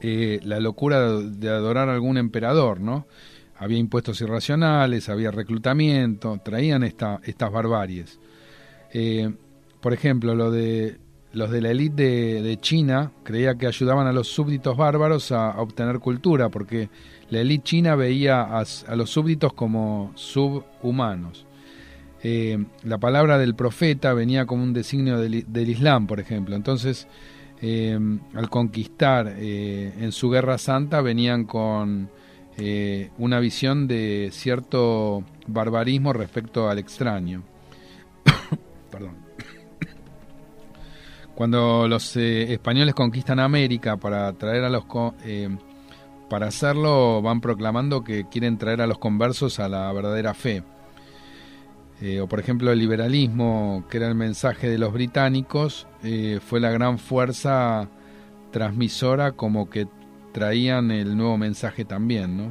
eh, 0.02 0.40
la 0.44 0.60
locura 0.60 1.12
de 1.12 1.50
adorar 1.50 1.90
a 1.90 1.94
algún 1.94 2.18
emperador, 2.18 2.80
¿no? 2.80 3.08
Había 3.56 3.80
impuestos 3.80 4.22
irracionales, 4.22 5.10
había 5.10 5.32
reclutamiento, 5.32 6.40
traían 6.44 6.84
esta, 6.84 7.20
estas 7.24 7.52
barbaries. 7.52 8.20
Eh, 8.94 9.34
por 9.82 9.94
ejemplo, 9.94 10.36
lo 10.36 10.52
de 10.52 11.00
los 11.34 11.52
de 11.52 11.62
la 11.62 11.72
élite 11.72 12.42
de, 12.42 12.58
China 12.60 13.12
creía 13.24 13.56
que 13.56 13.68
ayudaban 13.68 14.08
a 14.08 14.14
los 14.14 14.28
súbditos 14.28 14.78
bárbaros 14.78 15.32
a 15.32 15.60
obtener 15.60 16.00
cultura, 16.00 16.50
porque 16.50 16.90
la 17.30 17.40
élite 17.40 17.64
china 17.64 17.96
veía 17.96 18.44
a, 18.44 18.96
los 18.96 19.10
súbditos 19.10 19.54
como 19.54 20.12
subhumanos. 20.16 21.46
Eh, 22.24 22.58
la 22.84 22.98
palabra 22.98 23.38
del 23.38 23.56
profeta 23.56 24.14
venía 24.14 24.46
como 24.46 24.64
un 24.64 24.74
designio 24.74 25.20
del, 25.20 25.70
Islam, 25.70 26.08
por 26.08 26.20
ejemplo. 26.20 26.56
Entonces, 26.56 27.08
eh, 27.62 28.00
al 28.34 28.50
conquistar 28.50 29.36
eh, 29.38 29.94
en 30.00 30.12
su 30.12 30.30
guerra 30.30 30.58
santa, 30.58 31.02
venían 31.02 31.46
con 31.46 32.10
una 33.20 33.40
visión 33.40 33.88
de 33.88 34.30
cierto 34.32 35.24
barbarismo 35.46 36.12
respecto 36.12 36.68
al 36.68 36.80
extraño. 36.80 37.44
Cuando 41.38 41.88
los 41.88 42.18
españoles 42.18 42.96
conquistan 42.96 43.40
América 43.40 43.96
para 43.98 44.34
traer 44.34 44.64
a 44.64 44.72
los 44.72 44.86
para 46.28 46.48
hacerlo 46.48 47.22
van 47.22 47.42
proclamando 47.42 48.04
que 48.04 48.28
quieren 48.28 48.58
traer 48.58 48.82
a 48.82 48.88
los 48.88 48.98
conversos 48.98 49.60
a 49.60 49.70
la 49.70 49.94
verdadera 49.94 50.34
fe. 50.34 50.64
Eh, 52.02 52.22
o 52.22 52.28
por 52.28 52.40
ejemplo 52.40 52.72
el 52.72 52.80
liberalismo, 52.80 53.86
que 53.88 53.98
era 53.98 54.08
el 54.08 54.16
mensaje 54.16 54.68
de 54.68 54.80
los 54.80 54.92
británicos, 54.92 55.88
eh, 56.04 56.40
fue 56.44 56.60
la 56.60 56.72
gran 56.72 56.98
fuerza 56.98 57.88
transmisora 58.52 59.34
como 59.34 59.70
que 59.70 59.88
traían 60.32 60.90
el 60.90 61.16
nuevo 61.16 61.38
mensaje 61.38 61.86
también. 61.86 62.36
¿no? 62.36 62.44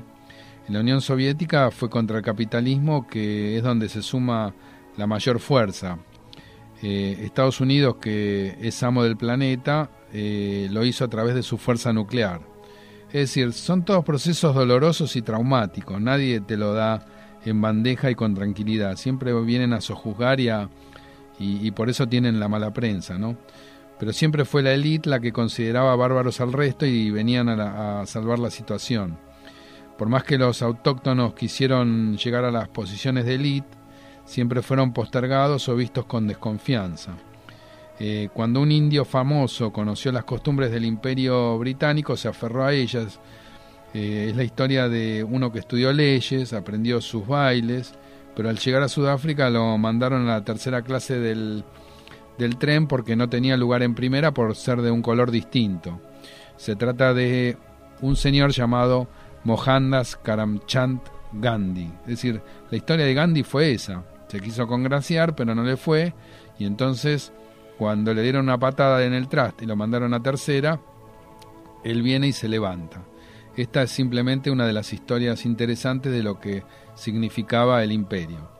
En 0.69 0.75
la 0.75 0.81
Unión 0.81 1.01
Soviética 1.01 1.73
fue 1.73 1.91
contra 1.91 2.19
el 2.19 2.23
capitalismo, 2.23 3.09
que 3.09 3.57
es 3.57 3.65
donde 3.65 3.89
se 3.89 4.03
suma 4.03 4.55
la 4.97 5.09
mayor 5.09 5.41
fuerza. 5.41 5.99
Eh, 6.83 7.19
Estados 7.23 7.61
Unidos, 7.61 7.97
que 7.97 8.57
es 8.61 8.83
amo 8.83 9.03
del 9.03 9.17
planeta, 9.17 9.91
lo 10.13 10.85
hizo 10.85 11.05
a 11.05 11.09
través 11.09 11.35
de 11.35 11.43
su 11.43 11.59
fuerza 11.59 11.93
nuclear. 11.93 12.41
Es 13.09 13.21
decir, 13.21 13.53
son 13.53 13.85
todos 13.85 14.05
procesos 14.05 14.55
dolorosos 14.55 15.15
y 15.17 15.23
traumáticos, 15.23 16.01
nadie 16.01 16.41
te 16.41 16.57
lo 16.57 16.75
da 16.75 17.07
en 17.45 17.61
bandeja 17.61 18.11
y 18.11 18.15
con 18.15 18.35
tranquilidad. 18.35 18.97
Siempre 18.97 19.33
vienen 19.43 19.73
a 19.73 19.81
sojuzgar 19.81 20.41
y, 20.41 20.51
y, 21.39 21.71
por 21.71 21.89
eso 21.89 22.09
tienen 22.09 22.41
la 22.41 22.49
mala 22.49 22.73
prensa, 22.73 23.17
¿no? 23.19 23.37
Pero 23.99 24.13
siempre 24.13 24.45
fue 24.45 24.63
la 24.63 24.73
élite 24.73 25.09
la 25.09 25.21
que 25.21 25.33
consideraba 25.33 25.95
bárbaros 25.97 26.41
al 26.41 26.53
resto 26.53 26.85
y 26.85 27.11
venían 27.11 27.49
a, 27.49 28.01
a 28.01 28.07
salvar 28.07 28.39
la 28.39 28.51
situación. 28.51 29.17
Por 29.97 30.09
más 30.09 30.25
que 30.25 30.37
los 30.37 30.61
autóctonos 30.61 31.35
quisieron 31.35 32.17
llegar 32.19 32.45
a 32.45 32.51
las 32.51 32.69
posiciones 32.69 33.25
de 33.25 33.37
élite, 33.37 33.76
siempre 34.27 34.61
fueron 34.61 34.93
postergados 34.93 35.69
o 35.69 35.77
vistos 35.77 36.05
con 36.05 36.27
desconfianza. 36.27 37.13
Eh, 37.99 38.29
cuando 38.35 38.61
un 38.61 38.71
indio 38.71 39.07
famoso 39.07 39.73
conoció 39.73 40.13
las 40.13 40.25
costumbres 40.25 40.71
del 40.71 40.85
imperio 40.85 41.59
británico, 41.59 42.17
se 42.17 42.29
aferró 42.29 42.65
a 42.65 42.75
ellas. 42.75 43.19
Eh, 43.95 44.29
es 44.31 44.37
la 44.37 44.45
historia 44.45 44.89
de 44.89 45.25
uno 45.25 45.51
que 45.51 45.61
estudió 45.61 45.93
leyes, 45.93 46.53
aprendió 46.53 47.01
sus 47.01 47.27
bailes, 47.27 47.95
pero 48.35 48.51
al 48.51 48.59
llegar 48.59 48.83
a 48.83 48.89
Sudáfrica 48.89 49.49
lo 49.49 49.79
mandaron 49.79 50.29
a 50.29 50.35
la 50.35 50.45
tercera 50.45 50.83
clase 50.83 51.19
del, 51.19 51.65
del 52.37 52.59
tren 52.59 52.87
porque 52.87 53.17
no 53.17 53.31
tenía 53.31 53.57
lugar 53.57 53.83
en 53.83 53.95
primera 53.95 54.35
por 54.35 54.55
ser 54.57 54.83
de 54.83 54.91
un 54.91 55.01
color 55.01 55.31
distinto. 55.31 55.99
Se 56.59 56.77
trata 56.77 57.15
de 57.15 57.57
un 58.03 58.17
señor 58.17 58.51
llamado 58.51 59.09
Mohandas 59.45 60.17
Karamchand 60.17 61.01
Gandhi. 61.33 61.91
Es 62.03 62.09
decir, 62.09 62.43
la 62.71 62.77
historia 62.77 63.07
de 63.07 63.15
Gandhi 63.15 63.43
fue 63.43 63.73
esa. 63.73 64.05
Se 64.29 64.41
quiso 64.41 64.67
congraciar, 64.67 65.37
pero 65.37 65.55
no 65.55 65.63
le 65.63 65.77
fue, 65.77 66.15
y 66.59 66.65
entonces 66.65 67.33
cuando 67.79 68.15
le 68.15 68.23
dieron 68.23 68.45
una 68.45 68.59
patada 68.59 69.05
en 69.05 69.13
el 69.13 69.29
traste 69.29 69.65
y 69.65 69.69
lo 69.69 69.77
mandaron 69.77 70.15
a 70.15 70.23
tercera, 70.23 70.81
él 71.85 72.03
viene 72.03 72.29
y 72.29 72.33
se 72.33 72.49
levanta. 72.49 73.03
Esta 73.57 73.83
es 73.83 73.91
simplemente 73.91 74.51
una 74.51 74.67
de 74.67 74.73
las 74.73 74.93
historias 74.93 75.45
interesantes 75.47 76.13
de 76.13 76.23
lo 76.23 76.41
que 76.41 76.63
significaba 76.95 77.83
el 77.83 77.93
imperio. 77.93 78.51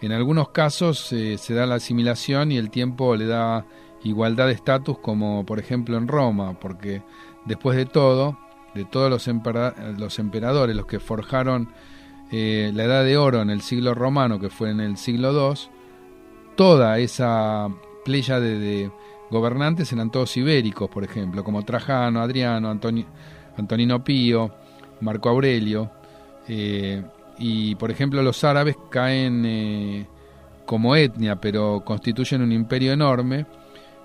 En 0.00 0.12
algunos 0.12 0.50
casos 0.50 1.12
eh, 1.12 1.36
se 1.36 1.54
da 1.54 1.66
la 1.66 1.74
asimilación 1.74 2.52
y 2.52 2.56
el 2.56 2.70
tiempo 2.70 3.16
le 3.16 3.26
da 3.26 3.66
igualdad 4.02 4.46
de 4.46 4.52
estatus, 4.52 4.98
como 4.98 5.44
por 5.44 5.58
ejemplo 5.58 5.98
en 5.98 6.08
Roma, 6.08 6.58
porque 6.58 7.02
después 7.44 7.76
de 7.76 7.84
todo, 7.84 8.38
de 8.74 8.86
todos 8.86 9.10
los, 9.10 9.26
los 9.98 10.18
emperadores, 10.18 10.76
los 10.76 10.86
que 10.86 11.00
forjaron 11.00 11.68
eh, 12.32 12.70
la 12.74 12.84
edad 12.84 13.04
de 13.04 13.16
oro 13.16 13.42
en 13.42 13.50
el 13.50 13.60
siglo 13.60 13.94
romano, 13.94 14.38
que 14.38 14.50
fue 14.50 14.70
en 14.70 14.80
el 14.80 14.96
siglo 14.96 15.32
II, 15.32 15.58
toda 16.56 16.98
esa 16.98 17.68
playa 18.04 18.40
de, 18.40 18.90
gobernantes 19.30 19.92
eran 19.92 20.10
todos 20.10 20.36
ibéricos, 20.36 20.90
por 20.90 21.04
ejemplo, 21.04 21.44
como 21.44 21.64
Trajano, 21.64 22.20
Adriano, 22.20 22.68
Antonino 23.56 24.04
Pío, 24.04 24.50
Marco 25.00 25.28
Aurelio. 25.28 25.90
Eh, 26.48 27.02
y, 27.38 27.74
por 27.76 27.90
ejemplo, 27.90 28.22
los 28.22 28.42
árabes 28.44 28.76
caen 28.90 29.44
eh, 29.46 30.06
como 30.66 30.96
etnia, 30.96 31.40
pero 31.40 31.82
constituyen 31.84 32.42
un 32.42 32.52
imperio 32.52 32.92
enorme. 32.92 33.46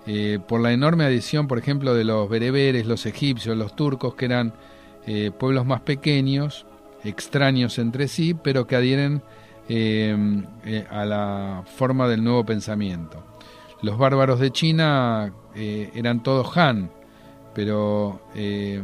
Eh, 0.08 0.40
por 0.48 0.62
la 0.62 0.72
enorme 0.72 1.04
adición, 1.04 1.48
por 1.48 1.58
ejemplo, 1.58 1.96
de 1.96 2.04
los 2.04 2.30
bereberes, 2.30 2.86
los 2.86 3.06
egipcios, 3.08 3.58
los 3.58 3.76
turcos, 3.76 4.16
que 4.16 4.26
eran 4.26 4.54
pueblos 5.38 5.68
más 5.68 5.82
pequeños, 5.82 6.66
extraños 7.06 7.80
entre 7.80 8.08
sí, 8.08 8.34
pero 8.34 8.68
que 8.68 8.76
adhieren 8.76 9.22
a 10.90 11.06
la 11.06 11.64
forma 11.66 12.08
del 12.08 12.24
nuevo 12.24 12.46
pensamiento. 12.46 13.24
Los 13.82 13.98
bárbaros 13.98 14.40
de 14.40 14.52
China 14.52 15.32
eh, 15.54 15.92
eran 15.94 16.24
todos 16.24 16.58
Han, 16.58 16.90
pero 17.54 18.22
eh, 18.34 18.82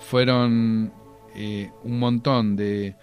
fueron 0.00 0.92
eh, 1.34 1.70
un 1.82 1.98
montón 1.98 2.54
de 2.56 2.94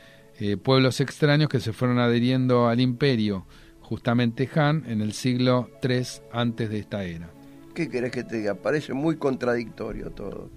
pueblos 0.63 1.00
extraños 1.01 1.50
que 1.50 1.60
se 1.60 1.72
fueron 1.72 2.00
adheriendo 2.00 2.68
al 2.68 2.80
imperio, 2.80 3.46
justamente 3.80 4.50
Han, 4.56 4.84
en 4.88 5.01
el 5.01 5.13
siglo 5.13 5.70
III 5.84 6.03
antes 6.32 6.69
de 6.69 6.80
esta 6.80 7.04
era. 7.04 7.30
¿Qué 7.76 7.89
querés 7.89 8.12
que 8.12 8.24
te 8.24 8.38
diga? 8.38 8.56
Parece 8.56 8.93
muy 8.93 9.17
contradictorio 9.17 10.10
todo. 10.12 10.50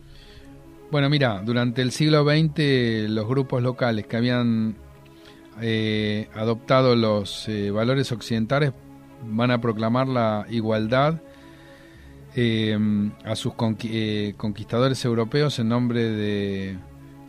Bueno, 0.91 1.11
mira, 1.11 1.43
durante 1.45 1.83
el 1.83 1.91
siglo 1.91 2.25
XX 2.25 3.09
los 3.11 3.27
grupos 3.27 3.63
locales 3.63 4.07
que 4.07 4.17
habían 4.17 4.77
adoptado 6.35 6.97
los 6.97 7.49
valores 7.73 8.11
occidentales 8.13 8.73
van 9.27 9.51
a 9.51 9.61
proclamar 9.61 10.09
la 10.09 10.47
igualdad 10.51 11.21
eh, 12.37 12.77
a 13.25 13.37
sus 13.37 13.53
eh, 13.85 14.35
conquistadores 14.37 15.05
europeos 15.05 15.59
en 15.61 15.69
nombre 15.69 16.03
de 16.03 16.77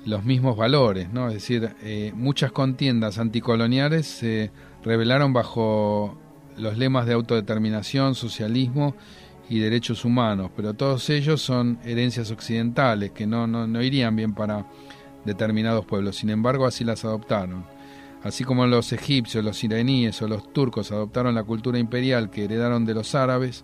los 0.05 0.23
mismos 0.23 0.57
valores, 0.57 1.11
¿no? 1.11 1.27
Es 1.27 1.35
decir, 1.35 1.75
eh, 1.83 2.11
muchas 2.15 2.51
contiendas 2.51 3.19
anticoloniales 3.19 4.07
se 4.07 4.51
revelaron 4.83 5.31
bajo 5.31 6.17
los 6.57 6.77
lemas 6.77 7.05
de 7.05 7.13
autodeterminación, 7.13 8.15
socialismo 8.15 8.95
y 9.49 9.59
derechos 9.59 10.05
humanos, 10.05 10.51
pero 10.55 10.73
todos 10.73 11.09
ellos 11.09 11.41
son 11.41 11.79
herencias 11.83 12.31
occidentales 12.31 13.11
que 13.11 13.27
no, 13.27 13.47
no, 13.47 13.67
no 13.67 13.81
irían 13.81 14.15
bien 14.15 14.33
para 14.33 14.65
determinados 15.23 15.85
pueblos, 15.85 16.17
sin 16.17 16.29
embargo 16.29 16.65
así 16.65 16.83
las 16.83 17.05
adoptaron. 17.05 17.65
Así 18.23 18.43
como 18.43 18.65
los 18.65 18.91
egipcios, 18.91 19.45
los 19.45 19.63
iraníes 19.63 20.19
o 20.21 20.27
los 20.27 20.51
turcos 20.51 20.91
adoptaron 20.91 21.35
la 21.35 21.43
cultura 21.43 21.77
imperial 21.77 22.31
que 22.31 22.45
heredaron 22.45 22.83
de 22.83 22.95
los 22.95 23.13
árabes 23.13 23.63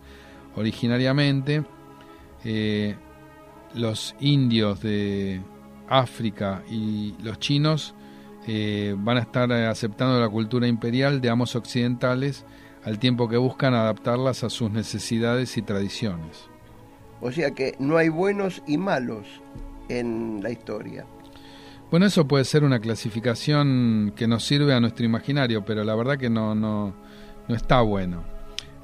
originariamente, 0.55 1.63
eh, 2.43 2.95
los 3.73 4.15
indios 4.19 4.81
de 4.81 5.41
África 5.89 6.63
y 6.69 7.15
los 7.23 7.39
chinos 7.39 7.95
eh, 8.47 8.95
van 8.97 9.17
a 9.17 9.21
estar 9.21 9.51
aceptando 9.51 10.19
la 10.19 10.29
cultura 10.29 10.67
imperial 10.67 11.21
de 11.21 11.29
amos 11.29 11.55
occidentales 11.55 12.45
al 12.83 12.99
tiempo 12.99 13.29
que 13.29 13.37
buscan 13.37 13.73
adaptarlas 13.73 14.43
a 14.43 14.49
sus 14.49 14.71
necesidades 14.71 15.57
y 15.57 15.61
tradiciones. 15.61 16.49
O 17.21 17.31
sea 17.31 17.51
que 17.51 17.75
no 17.79 17.97
hay 17.97 18.09
buenos 18.09 18.63
y 18.65 18.77
malos 18.77 19.27
en 19.89 20.41
la 20.41 20.49
historia. 20.49 21.05
Bueno, 21.91 22.05
eso 22.05 22.27
puede 22.27 22.45
ser 22.45 22.63
una 22.63 22.79
clasificación 22.79 24.13
que 24.15 24.27
nos 24.27 24.45
sirve 24.45 24.73
a 24.73 24.79
nuestro 24.79 25.05
imaginario, 25.05 25.65
pero 25.65 25.83
la 25.83 25.93
verdad 25.93 26.17
que 26.17 26.29
no, 26.29 26.55
no, 26.55 26.95
no 27.47 27.55
está 27.55 27.81
bueno. 27.81 28.23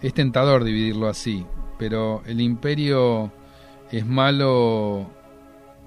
Es 0.02 0.14
tentador 0.14 0.64
dividirlo 0.64 1.08
así, 1.08 1.46
pero 1.80 2.22
el 2.26 2.42
imperio 2.42 3.32
es 3.92 4.06
malo 4.06 5.10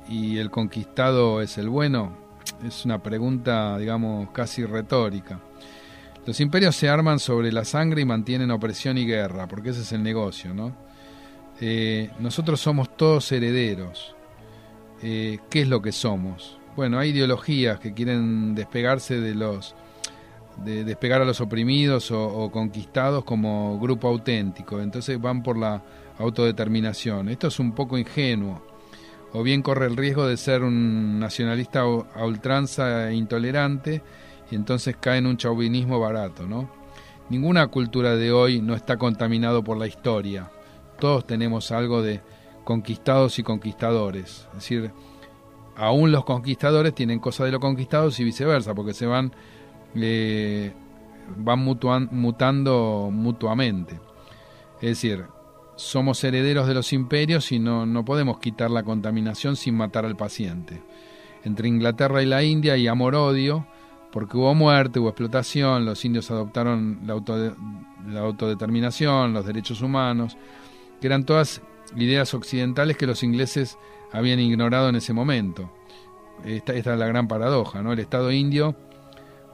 y 0.09 0.39
el 0.39 0.51
conquistado 0.51 1.43
es 1.43 1.59
el 1.59 1.69
bueno. 1.69 2.17
Es 2.67 2.85
una 2.85 3.03
pregunta, 3.03 3.79
digamos, 3.79 4.31
casi 4.31 4.65
retórica. 4.65 5.41
Los 6.27 6.41
imperios 6.41 6.77
se 6.77 6.89
arman 6.89 7.19
sobre 7.19 7.51
la 7.51 7.65
sangre 7.65 8.03
y 8.03 8.05
mantienen 8.05 8.51
opresión 8.51 8.99
y 8.99 9.07
guerra, 9.07 9.49
porque 9.49 9.71
ese 9.71 9.81
es 9.81 9.93
el 9.93 10.03
negocio, 10.03 10.55
¿no? 10.55 10.77
Eh, 11.61 12.11
nosotros 12.19 12.61
somos 12.61 12.97
todos 12.97 13.31
herederos. 13.33 14.15
Eh, 15.03 15.39
¿Qué 15.49 15.63
es 15.63 15.69
lo 15.69 15.81
que 15.81 15.93
somos? 15.93 16.61
bueno, 16.77 16.99
hay 16.99 17.11
ideologías 17.11 17.79
que 17.79 17.93
quieren 17.93 18.55
despegarse 18.55 19.21
de 19.21 19.35
los 19.35 19.75
de 20.65 20.83
despegar 20.83 21.23
a 21.23 21.25
los 21.25 21.41
oprimidos 21.41 22.11
o, 22.11 22.51
conquistados 22.51 23.25
como 23.25 23.79
grupo 23.79 24.09
auténtico, 24.09 24.81
entonces 24.81 25.21
van 25.21 25.43
por 25.43 25.59
la 25.59 25.83
autodeterminación. 26.19 27.29
Esto 27.31 27.49
es 27.49 27.59
un 27.59 27.73
poco 27.73 27.99
ingenuo, 27.99 28.63
o 29.33 29.43
bien 29.43 29.61
corre 29.61 29.87
el 29.87 29.97
riesgo 29.97 30.27
de 30.27 30.37
ser 30.37 30.63
un 30.63 31.19
nacionalista 31.19 31.81
a 31.81 32.25
ultranza 32.25 33.11
e 33.11 33.15
intolerante 33.15 34.03
y 34.51 34.55
entonces 34.55 34.97
cae 35.01 35.19
en 35.19 35.27
un 35.27 35.37
chauvinismo 35.37 36.01
barato, 36.01 36.47
¿no? 36.47 36.71
Ninguna 37.29 37.69
cultura 37.69 38.17
de 38.17 38.33
hoy 38.33 38.61
no 38.61 38.75
está 38.75 38.97
contaminado 38.97 39.63
por 39.63 39.77
la 39.77 39.87
historia. 39.87 40.51
Todos 40.99 41.27
tenemos 41.27 41.71
algo 41.71 42.03
de 42.03 42.21
conquistados 42.65 43.39
y 43.39 43.43
conquistadores, 43.43 44.49
es 44.51 44.55
decir, 44.55 44.93
aún 45.77 46.13
los 46.13 46.25
conquistadores 46.25 46.95
tienen 46.95 47.19
cosas 47.19 47.47
de 47.47 47.53
los 47.53 47.61
conquistados 47.61 48.21
y 48.21 48.25
viceversa, 48.25 48.75
porque 48.75 48.93
se 48.93 49.07
van, 49.07 49.33
eh, 49.95 50.73
van 51.37 51.61
mutando 51.61 53.09
mutuamente. 53.13 53.99
Es 54.77 54.91
decir, 54.91 55.25
somos 55.77 56.23
herederos 56.23 56.69
de 56.69 56.75
los 56.75 56.93
imperios 56.93 57.51
y 57.53 57.59
no, 57.59 57.87
no 57.87 58.05
podemos 58.05 58.39
quitar 58.39 58.71
la 58.71 58.83
contaminación 58.83 59.57
sin 59.57 59.75
matar 59.75 60.05
al 60.05 60.17
paciente. 60.17 60.83
Entre 61.45 61.69
Inglaterra 61.69 62.23
y 62.23 62.27
la 62.27 62.43
India 62.43 62.75
hay 62.75 62.87
amor-odio, 62.87 63.67
porque 64.13 64.37
hubo 64.37 64.55
muerte, 64.55 64.99
hubo 64.99 65.09
explotación, 65.09 65.85
los 65.85 66.05
indios 66.05 66.31
adoptaron 66.31 67.01
la, 67.07 68.21
autodeterminación, 68.21 69.33
los 69.33 69.47
derechos 69.47 69.83
humanos, 69.83 70.37
que 71.01 71.07
eran 71.07 71.25
todas 71.25 71.63
ideas 71.97 72.35
occidentales 72.35 72.97
que 72.97 73.07
los 73.07 73.23
ingleses 73.23 73.79
habían 74.13 74.41
ignorado 74.41 74.89
en 74.89 74.97
ese 74.97 75.13
momento. 75.13 75.71
Esta, 76.45 76.73
esta, 76.73 76.95
es 76.95 76.99
la 76.99 77.07
gran 77.07 77.29
paradoja, 77.29 77.83
¿no? 77.83 77.93
El 77.93 77.99
Estado 77.99 78.33
indio 78.33 78.75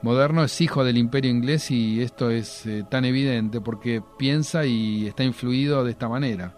moderno 0.02 0.44
es 0.44 0.60
hijo 0.60 0.84
del 0.84 0.98
imperio 0.98 1.30
inglés 1.30 1.70
y 1.70 2.00
esto 2.00 2.30
es 2.30 2.66
eh, 2.66 2.84
tan 2.88 3.04
evidente 3.04 3.60
porque 3.60 4.02
piensa 4.18 4.64
y 4.64 5.06
está 5.06 5.24
influido 5.24 5.84
de 5.84 5.90
esta 5.90 6.08
manera. 6.08 6.56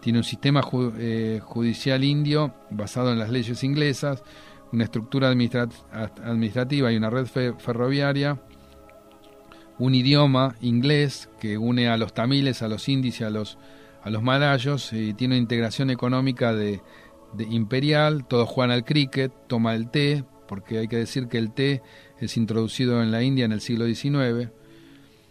Tiene 0.00 0.20
un 0.20 0.24
sistema 0.24 0.62
eh, 0.98 1.40
judicial 1.42 2.04
indio 2.04 2.54
basado 2.70 3.12
en 3.12 3.18
las 3.18 3.30
leyes 3.30 3.64
inglesas, 3.64 4.22
una 4.76 4.84
estructura 4.84 5.28
administrativa 5.30 6.92
y 6.92 6.96
una 6.96 7.08
red 7.08 7.26
ferroviaria 7.26 8.38
un 9.78 9.94
idioma 9.94 10.54
inglés 10.60 11.30
que 11.40 11.56
une 11.56 11.88
a 11.88 11.96
los 11.96 12.12
tamiles, 12.12 12.60
a 12.62 12.68
los 12.68 12.88
indios 12.88 13.22
a 13.22 13.30
los, 13.30 13.58
a 14.02 14.10
los 14.10 14.22
malayos, 14.22 14.92
y 14.92 15.14
tiene 15.14 15.34
una 15.34 15.42
integración 15.42 15.90
económica 15.90 16.54
de, 16.54 16.82
de 17.32 17.44
imperial, 17.44 18.26
todos 18.26 18.48
juegan 18.48 18.70
al 18.70 18.84
cricket, 18.84 19.32
toma 19.46 19.74
el 19.74 19.90
té, 19.90 20.24
porque 20.46 20.78
hay 20.78 20.88
que 20.88 20.96
decir 20.96 21.28
que 21.28 21.38
el 21.38 21.52
té 21.52 21.82
es 22.18 22.36
introducido 22.36 23.02
en 23.02 23.10
la 23.10 23.22
India 23.22 23.44
en 23.44 23.52
el 23.52 23.60
siglo 23.60 23.86
XIX. 23.86 24.50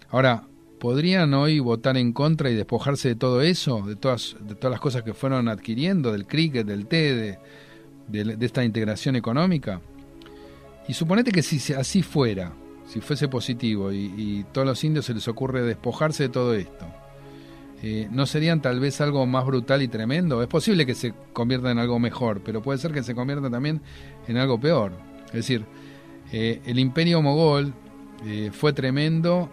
Ahora, 0.09 0.47
¿podrían 0.79 1.33
hoy 1.33 1.59
votar 1.59 1.97
en 1.97 2.13
contra 2.13 2.49
y 2.49 2.55
despojarse 2.55 3.09
de 3.09 3.15
todo 3.15 3.41
eso, 3.41 3.81
de 3.85 3.95
todas, 3.95 4.35
de 4.41 4.55
todas 4.55 4.71
las 4.71 4.81
cosas 4.81 5.03
que 5.03 5.13
fueron 5.13 5.47
adquiriendo, 5.49 6.11
del 6.11 6.27
cricket, 6.27 6.67
del 6.67 6.87
té, 6.87 7.15
de, 7.15 7.39
de, 8.07 8.37
esta 8.41 8.63
integración 8.63 9.15
económica? 9.15 9.81
Y 10.87 10.93
suponete 10.93 11.31
que 11.31 11.41
si 11.41 11.73
así 11.73 12.03
fuera, 12.03 12.53
si 12.87 13.01
fuese 13.01 13.27
positivo 13.27 13.91
y, 13.91 14.45
todos 14.51 14.67
los 14.67 14.83
indios 14.83 15.05
se 15.05 15.13
les 15.13 15.27
ocurre 15.27 15.63
despojarse 15.63 16.23
de 16.23 16.29
todo 16.29 16.53
esto, 16.53 16.85
eh, 17.81 18.07
¿no 18.11 18.25
serían 18.25 18.61
tal 18.61 18.79
vez 18.79 19.01
algo 19.01 19.25
más 19.25 19.45
brutal 19.45 19.81
y 19.81 19.87
tremendo? 19.87 20.41
Es 20.41 20.47
posible 20.47 20.85
que 20.85 20.95
se 20.95 21.13
convierta 21.33 21.71
en 21.71 21.79
algo 21.79 21.99
mejor, 21.99 22.41
pero 22.43 22.61
puede 22.61 22.79
ser 22.79 22.91
que 22.91 23.03
se 23.03 23.13
convierta 23.13 23.49
también 23.49 23.81
en 24.27 24.37
algo 24.37 24.59
peor. 24.59 24.93
Es 25.27 25.33
decir, 25.33 25.65
eh, 26.31 26.61
el 26.65 26.79
imperio 26.79 27.21
mogol 27.21 27.73
eh, 28.25 28.49
fue 28.51 28.73
tremendo 28.73 29.49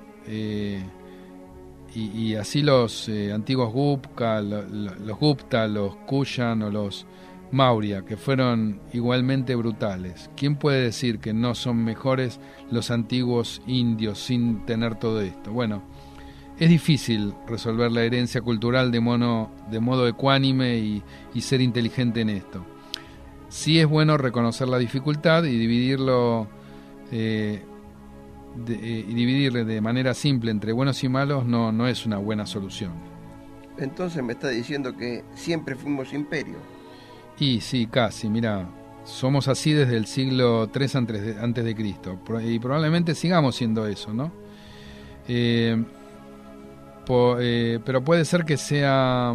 y, 1.94 2.34
así 2.36 2.62
los 2.62 3.10
antiguos 3.34 3.72
Gupta, 3.72 4.40
los 4.40 5.18
Gupta, 5.18 5.66
los 5.66 5.96
Kushan 5.96 6.62
o 6.62 6.70
los 6.70 7.06
Maurya, 7.52 8.02
que 8.02 8.16
fueron 8.16 8.80
igualmente 8.94 9.54
brutales. 9.54 10.30
¿Quién 10.36 10.56
puede 10.56 10.82
decir 10.82 11.18
que 11.18 11.34
no 11.34 11.54
son 11.54 11.84
mejores 11.84 12.40
los 12.70 12.90
antiguos 12.90 13.60
indios 13.66 14.18
sin 14.18 14.64
tener 14.64 14.94
todo 14.94 15.20
esto? 15.20 15.52
Bueno, 15.52 15.82
es 16.58 16.70
difícil 16.70 17.34
resolver 17.46 17.92
la 17.92 18.02
herencia 18.02 18.40
cultural 18.40 18.90
de, 18.90 19.00
mono, 19.00 19.50
de 19.70 19.80
modo 19.80 20.08
ecuánime 20.08 20.78
y, 20.78 21.02
ser 21.40 21.60
inteligente 21.60 22.22
en 22.22 22.30
esto. 22.30 22.64
Sí 23.48 23.78
es 23.78 23.86
bueno 23.86 24.16
reconocer 24.16 24.68
la 24.68 24.78
dificultad 24.78 25.44
y 25.44 25.58
dividirlo 25.58 26.48
eh, 27.10 27.62
de, 28.56 28.74
eh, 28.74 29.06
y 29.06 29.12
dividir 29.12 29.66
de 29.66 29.80
manera 29.82 30.14
simple 30.14 30.50
entre 30.50 30.72
buenos 30.72 31.04
y 31.04 31.08
malos 31.10 31.44
no, 31.44 31.70
no 31.70 31.86
es 31.86 32.06
una 32.06 32.16
buena 32.16 32.46
solución. 32.46 32.92
Entonces 33.76 34.22
me 34.22 34.32
está 34.32 34.48
diciendo 34.48 34.96
que 34.96 35.24
siempre 35.34 35.74
fuimos 35.74 36.14
imperio. 36.14 36.56
Y 37.38 37.60
sí, 37.60 37.86
casi, 37.86 38.28
mira, 38.28 38.68
somos 39.04 39.48
así 39.48 39.72
desde 39.72 39.96
el 39.96 40.06
siglo 40.06 40.70
III 40.74 41.34
antes 41.40 41.64
de, 41.64 41.74
Cristo 41.74 42.18
y 42.44 42.58
probablemente 42.58 43.14
sigamos 43.14 43.56
siendo 43.56 43.86
eso, 43.86 44.12
¿no? 44.12 44.32
Eh, 45.28 45.82
eh, 47.40 47.78
pero 47.84 48.04
puede 48.04 48.24
ser 48.24 48.44
que 48.44 48.56
sea 48.56 49.34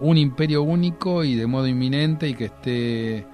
un 0.00 0.16
imperio 0.16 0.62
único 0.62 1.24
y 1.24 1.34
de 1.34 1.46
modo 1.46 1.66
inminente 1.66 2.28
y 2.28 2.34
que 2.34 2.44
esté 2.46 3.26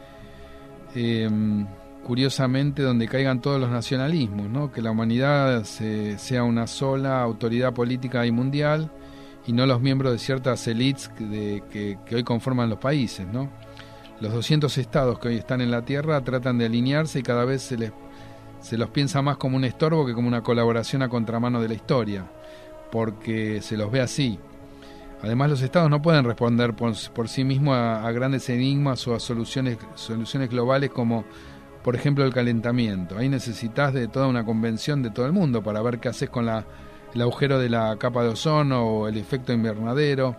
em, 0.94 1.66
curiosamente 2.04 2.82
donde 2.82 3.08
caigan 3.08 3.40
todos 3.40 3.60
los 3.60 3.70
nacionalismos, 3.70 4.48
¿no? 4.48 4.72
que 4.72 4.80
la 4.80 4.90
humanidad 4.90 5.64
sea 5.64 6.44
una 6.44 6.66
sola 6.66 7.22
autoridad 7.22 7.72
política 7.74 8.24
y 8.26 8.30
mundial 8.30 8.90
y 9.46 9.52
no 9.52 9.66
los 9.66 9.80
miembros 9.80 10.12
de 10.12 10.18
ciertas 10.18 10.66
élites 10.66 11.08
que, 11.08 11.98
que, 12.04 12.14
hoy 12.14 12.24
conforman 12.24 12.70
los 12.70 12.78
países. 12.78 13.26
¿no? 13.26 13.50
Los 14.20 14.32
200 14.32 14.76
estados 14.78 15.18
que 15.18 15.28
hoy 15.28 15.36
están 15.36 15.60
en 15.60 15.70
la 15.70 15.84
Tierra 15.84 16.22
tratan 16.22 16.58
de 16.58 16.66
alinearse 16.66 17.18
y 17.18 17.22
cada 17.22 17.44
vez 17.44 17.62
se 17.62 17.76
les 17.76 17.92
se 18.60 18.78
los 18.78 18.88
piensa 18.88 19.20
más 19.20 19.36
como 19.36 19.58
un 19.58 19.64
estorbo 19.64 20.06
que 20.06 20.14
como 20.14 20.26
una 20.26 20.42
colaboración 20.42 21.02
a 21.02 21.10
contramano 21.10 21.60
de 21.60 21.68
la 21.68 21.74
historia 21.74 22.24
porque 22.94 23.60
se 23.60 23.76
los 23.76 23.90
ve 23.90 24.00
así. 24.00 24.38
Además, 25.20 25.50
los 25.50 25.62
estados 25.62 25.90
no 25.90 26.00
pueden 26.00 26.24
responder 26.24 26.74
por, 26.74 26.94
sí 26.94 27.42
mismos 27.42 27.76
a, 27.76 28.08
grandes 28.12 28.48
enigmas 28.48 29.08
o 29.08 29.16
a 29.16 29.20
soluciones, 29.20 29.78
soluciones 29.96 30.48
globales 30.48 30.90
como, 30.90 31.24
por 31.82 31.96
ejemplo, 31.96 32.24
el 32.24 32.32
calentamiento. 32.32 33.18
Ahí 33.18 33.28
necesitas 33.28 33.92
de 33.92 34.06
toda 34.06 34.28
una 34.28 34.44
convención 34.44 35.02
de 35.02 35.10
todo 35.10 35.26
el 35.26 35.32
mundo 35.32 35.60
para 35.60 35.82
ver 35.82 35.98
qué 35.98 36.08
haces 36.08 36.30
con 36.30 36.46
la, 36.46 36.64
el 37.14 37.22
agujero 37.22 37.58
de 37.58 37.68
la 37.68 37.96
capa 37.96 38.22
de 38.22 38.30
ozono 38.30 38.84
o 38.84 39.08
el 39.08 39.16
efecto 39.16 39.52
invernadero, 39.52 40.36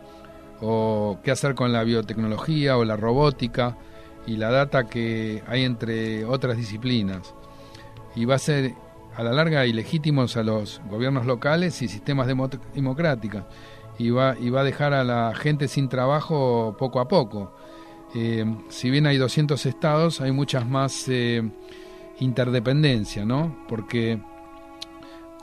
o 0.62 1.20
qué 1.24 1.32
hacer 1.32 1.56
con 1.56 1.72
la 1.72 1.84
biotecnología 1.84 2.78
o 2.78 2.86
la 2.86 2.98
robótica 2.98 3.78
y 4.26 4.38
la 4.38 4.50
data 4.50 4.86
que 4.86 5.44
hay 5.48 5.64
entre 5.64 6.26
otras 6.26 6.58
disciplinas. 6.58 7.34
Y 8.16 8.26
va 8.26 8.36
a 8.36 8.40
ser 8.40 8.74
a 9.16 9.24
la 9.24 9.32
larga 9.32 9.66
ilegítimos 9.66 10.36
a 10.38 10.44
los 10.44 10.82
gobiernos 10.90 11.26
locales 11.26 11.82
y 11.82 11.88
sistemas 11.88 12.28
democráticos 12.28 13.44
y 13.98 14.10
va, 14.10 14.36
y 14.40 14.50
va 14.50 14.62
a 14.62 14.64
dejar 14.64 14.94
a 14.94 15.04
la 15.04 15.34
gente 15.36 15.68
sin 15.68 15.90
trabajo 15.90 16.76
poco 16.78 17.00
a 17.00 17.08
poco. 17.08 17.56
Eh, 18.14 18.46
si 18.70 18.90
bien 18.90 19.08
hay 19.08 19.18
200 19.18 19.66
estados, 19.66 20.22
hay 20.22 20.32
muchas 20.32 20.68
más 20.68 21.08
eh, 21.08 21.44
interdependencia, 22.20 23.26
¿no? 23.26 23.66
Porque 23.68 24.22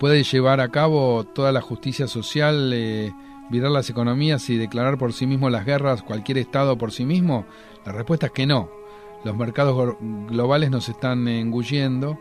puede 0.02 0.24
llevar 0.24 0.60
a 0.60 0.68
cabo 0.68 1.22
toda 1.22 1.52
la 1.52 1.60
justicia 1.60 2.08
social, 2.08 2.72
eh, 2.74 3.14
virar 3.50 3.70
las 3.70 3.88
economías 3.88 4.50
y 4.50 4.56
declarar 4.56 4.98
por 4.98 5.12
sí 5.12 5.28
mismo 5.28 5.48
las 5.48 5.64
guerras 5.64 6.02
cualquier 6.02 6.38
estado 6.38 6.76
por 6.76 6.90
sí 6.90 7.04
mismo. 7.04 7.46
La 7.86 7.92
respuesta 7.92 8.26
es 8.26 8.32
que 8.32 8.44
no. 8.44 8.68
Los 9.24 9.36
mercados 9.36 9.94
globales 10.28 10.72
nos 10.72 10.88
están 10.88 11.28
engullendo 11.28 12.18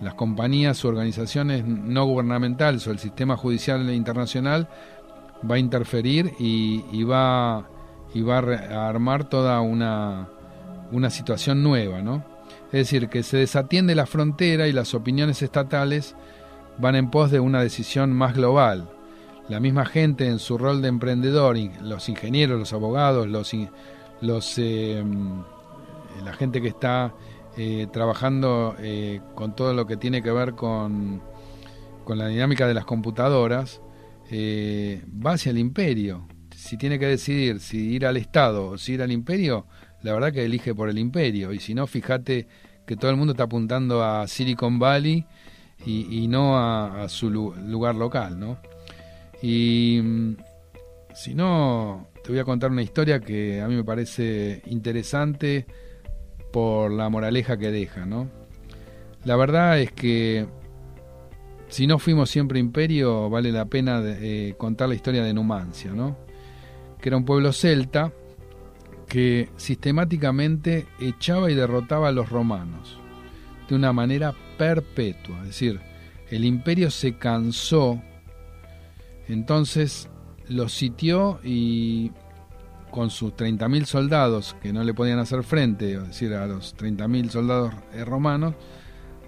las 0.00 0.14
compañías 0.14 0.84
u 0.84 0.88
organizaciones 0.88 1.64
no 1.64 2.06
gubernamentales 2.06 2.84
o 2.88 2.90
el 2.90 2.98
sistema 2.98 3.36
judicial 3.36 3.88
internacional 3.94 4.68
va 5.48 5.54
a 5.54 5.60
interferir 5.60 6.32
y, 6.40 7.04
va, 7.04 7.58
a 7.58 8.88
armar 8.88 9.28
toda 9.28 9.60
una, 9.60 10.28
una 10.90 11.08
situación 11.08 11.62
nueva, 11.62 12.02
¿no? 12.02 12.24
Es 12.72 12.90
decir, 12.90 13.08
que 13.08 13.22
se 13.22 13.36
desatiende 13.36 13.94
la 13.94 14.06
frontera 14.06 14.66
y 14.66 14.72
las 14.72 14.92
opiniones 14.92 15.40
estatales 15.40 16.16
van 16.78 16.96
en 16.96 17.10
pos 17.10 17.30
de 17.30 17.40
una 17.40 17.62
decisión 17.62 18.12
más 18.12 18.34
global. 18.34 18.88
La 19.48 19.60
misma 19.60 19.84
gente 19.84 20.26
en 20.26 20.38
su 20.38 20.56
rol 20.56 20.82
de 20.82 20.88
emprendedor, 20.88 21.56
los 21.82 22.08
ingenieros, 22.08 22.58
los 22.58 22.72
abogados, 22.72 23.26
los, 23.26 23.52
los 24.20 24.58
eh, 24.58 25.04
la 26.24 26.32
gente 26.32 26.62
que 26.62 26.68
está 26.68 27.14
eh, 27.56 27.86
trabajando 27.92 28.76
eh, 28.78 29.20
con 29.34 29.54
todo 29.54 29.74
lo 29.74 29.86
que 29.86 29.96
tiene 29.96 30.22
que 30.22 30.30
ver 30.30 30.54
con, 30.54 31.22
con 32.04 32.18
la 32.18 32.28
dinámica 32.28 32.66
de 32.66 32.74
las 32.74 32.84
computadoras, 32.84 33.80
va 34.30 35.32
hacia 35.32 35.50
el 35.50 35.58
imperio. 35.58 36.26
Si 36.56 36.78
tiene 36.78 36.98
que 36.98 37.06
decidir 37.06 37.60
si 37.60 37.90
ir 37.90 38.06
al 38.06 38.16
Estado 38.16 38.68
o 38.68 38.78
si 38.78 38.94
ir 38.94 39.02
al 39.02 39.12
imperio, 39.12 39.66
la 40.02 40.14
verdad 40.14 40.32
que 40.32 40.44
elige 40.44 40.74
por 40.74 40.88
el 40.88 40.98
imperio. 40.98 41.52
Y 41.52 41.58
si 41.58 41.74
no, 41.74 41.86
fíjate 41.86 42.46
que 42.86 42.96
todo 42.96 43.10
el 43.10 43.16
mundo 43.16 43.32
está 43.32 43.44
apuntando 43.44 44.02
a 44.02 44.26
Silicon 44.26 44.78
Valley 44.78 45.26
y, 45.84 46.28
no 46.28 46.58
a, 46.58 47.08
su 47.08 47.30
lugar 47.30 47.94
local, 47.94 48.38
¿no? 48.38 48.58
Y 49.42 50.00
mm, 50.02 50.36
si 51.14 51.34
no, 51.34 52.08
te 52.22 52.30
voy 52.30 52.38
a 52.38 52.44
contar 52.44 52.70
una 52.70 52.82
historia 52.82 53.20
que 53.20 53.60
a 53.60 53.68
mí 53.68 53.74
me 53.74 53.84
parece 53.84 54.62
interesante 54.66 55.66
por 56.52 56.92
la 56.92 57.08
moraleja 57.08 57.56
que 57.56 57.70
deja, 57.70 58.06
¿no? 58.06 58.28
La 59.24 59.36
verdad 59.36 59.80
es 59.80 59.92
que 59.92 60.46
si 61.68 61.86
no 61.86 61.98
fuimos 61.98 62.28
siempre 62.28 62.58
imperio, 62.58 63.30
vale 63.30 63.50
la 63.50 63.64
pena 63.64 64.02
eh, 64.04 64.54
contar 64.58 64.88
la 64.88 64.94
historia 64.94 65.22
de 65.24 65.32
Numancia, 65.32 65.92
¿no? 65.92 66.18
Que 67.00 67.08
era 67.08 67.16
un 67.16 67.24
pueblo 67.24 67.52
celta 67.52 68.12
que 69.08 69.48
sistemáticamente 69.56 70.86
echaba 71.00 71.50
y 71.50 71.54
derrotaba 71.54 72.08
a 72.08 72.12
los 72.12 72.28
romanos 72.28 72.98
de 73.68 73.74
una 73.74 73.92
manera 73.92 74.34
perpetua, 74.62 75.38
es 75.40 75.46
decir, 75.48 75.80
el 76.30 76.44
imperio 76.44 76.88
se 76.92 77.14
cansó, 77.14 78.00
entonces 79.26 80.08
los 80.48 80.72
sitió 80.72 81.40
y 81.42 82.12
con 82.92 83.10
sus 83.10 83.32
30.000 83.32 83.86
soldados 83.86 84.54
que 84.62 84.72
no 84.72 84.84
le 84.84 84.94
podían 84.94 85.18
hacer 85.18 85.42
frente, 85.42 85.94
es 85.94 86.06
decir, 86.06 86.32
a 86.34 86.46
los 86.46 86.76
30.000 86.76 87.30
soldados 87.30 87.74
eh, 87.92 88.04
romanos, 88.04 88.54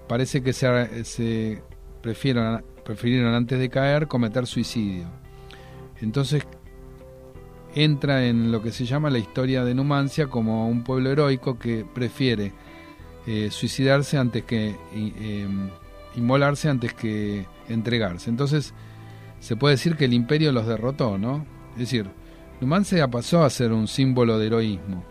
parece 0.07 0.41
que 0.41 0.53
se, 0.53 1.61
prefirieron 2.01 3.33
antes 3.33 3.59
de 3.59 3.69
caer 3.69 4.07
cometer 4.07 4.47
suicidio. 4.47 5.07
Entonces 5.99 6.47
entra 7.73 8.25
en 8.25 8.53
lo 8.53 8.61
que 8.61 8.71
se 8.71 8.85
llama 8.85 9.09
la 9.09 9.17
historia 9.17 9.65
de 9.65 9.75
Numancia 9.75 10.27
como 10.27 10.69
un 10.69 10.85
pueblo 10.85 11.11
heroico 11.11 11.59
que 11.59 11.83
prefiere 11.83 12.53
eh, 13.27 13.49
suicidarse 13.51 14.17
antes 14.17 14.43
que 14.43 14.75
eh, 14.93 15.47
inmolarse 16.15 16.69
antes 16.69 16.93
que 16.93 17.45
entregarse. 17.67 18.29
Entonces 18.29 18.73
se 19.39 19.55
puede 19.55 19.75
decir 19.75 19.95
que 19.95 20.05
el 20.05 20.13
imperio 20.13 20.51
los 20.51 20.67
derrotó, 20.67 21.17
¿no? 21.17 21.45
Es 21.73 21.79
decir, 21.79 22.09
Numancia 22.61 23.07
pasó 23.09 23.43
a 23.43 23.49
ser 23.49 23.73
un 23.73 23.87
símbolo 23.87 24.39
de 24.39 24.47
heroísmo. 24.47 25.03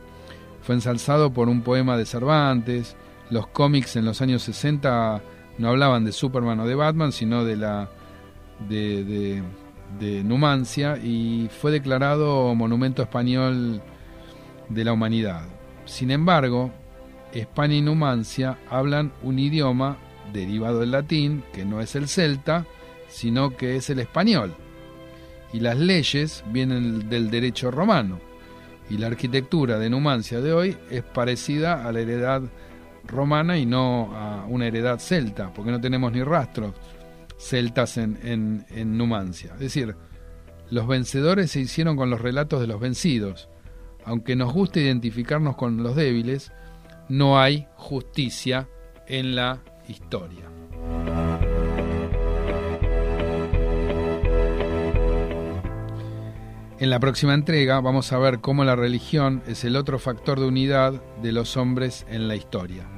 Fue 0.62 0.74
ensalzado 0.74 1.32
por 1.32 1.48
un 1.48 1.62
poema 1.62 1.96
de 1.96 2.06
Cervantes, 2.06 2.96
los 3.30 3.46
cómics 3.48 3.96
en 3.96 4.04
los 4.04 4.20
años 4.22 4.42
60 4.42 5.22
no 5.58 5.68
hablaban 5.68 6.04
de 6.04 6.12
Superman 6.12 6.60
o 6.60 6.66
de 6.66 6.74
Batman, 6.74 7.12
sino 7.12 7.44
de 7.44 7.56
la 7.56 7.88
de, 8.68 9.42
de, 9.98 10.24
Numancia 10.24 10.96
y 10.96 11.48
fue 11.60 11.70
declarado 11.70 12.54
monumento 12.54 13.02
español 13.02 13.80
de 14.68 14.84
la 14.84 14.92
humanidad. 14.92 15.44
Sin 15.84 16.10
embargo, 16.10 16.72
España 17.34 17.74
y 17.74 17.82
Numancia 17.82 18.58
hablan 18.70 19.12
un 19.22 19.38
idioma 19.38 19.98
derivado 20.32 20.80
del 20.80 20.92
latín, 20.92 21.42
que 21.52 21.64
no 21.64 21.80
es 21.80 21.96
el 21.96 22.08
celta, 22.08 22.66
sino 23.08 23.56
que 23.56 23.76
es 23.76 23.90
el 23.90 23.98
español. 23.98 24.54
Y 25.52 25.60
las 25.60 25.78
leyes 25.78 26.44
vienen 26.50 27.08
del 27.08 27.30
derecho 27.30 27.70
romano. 27.70 28.18
Y 28.90 28.98
la 28.98 29.06
arquitectura 29.06 29.78
de 29.78 29.90
Numancia 29.90 30.40
de 30.40 30.52
hoy 30.52 30.76
es 30.90 31.02
parecida 31.02 31.86
a 31.86 31.92
la 31.92 32.00
heredad 32.00 32.42
romana 33.06 33.58
y 33.58 33.66
no 33.66 34.10
a 34.14 34.46
una 34.46 34.66
heredad 34.66 34.98
celta, 34.98 35.52
porque 35.52 35.70
no 35.70 35.80
tenemos 35.80 36.12
ni 36.12 36.22
rastros 36.22 36.74
celtas 37.38 37.96
en, 37.98 38.18
en, 38.68 38.96
Numancia. 38.96 39.52
Es 39.54 39.60
decir, 39.60 39.96
los 40.70 40.86
vencedores 40.86 41.50
se 41.50 41.60
hicieron 41.60 41.96
con 41.96 42.10
los 42.10 42.20
relatos 42.20 42.60
de 42.60 42.66
los 42.66 42.80
vencidos. 42.80 43.48
Aunque 44.04 44.36
nos 44.36 44.52
guste 44.52 44.80
identificarnos 44.80 45.56
con 45.56 45.82
los 45.82 45.96
débiles, 45.96 46.52
no 47.08 47.38
hay 47.38 47.66
justicia 47.76 48.68
en 49.06 49.34
la 49.34 49.62
historia. 49.88 50.44
En 56.80 56.90
la 56.90 57.00
próxima 57.00 57.34
entrega 57.34 57.80
vamos 57.80 58.12
a 58.12 58.18
ver 58.18 58.40
cómo 58.40 58.64
la 58.64 58.76
religión 58.76 59.42
es 59.46 59.64
el 59.64 59.76
otro 59.76 59.98
factor 59.98 60.40
de 60.40 60.46
unidad 60.46 61.02
de 61.22 61.32
los 61.32 61.56
hombres 61.56 62.04
en 62.10 62.28
la 62.28 62.36
historia. 62.36 62.93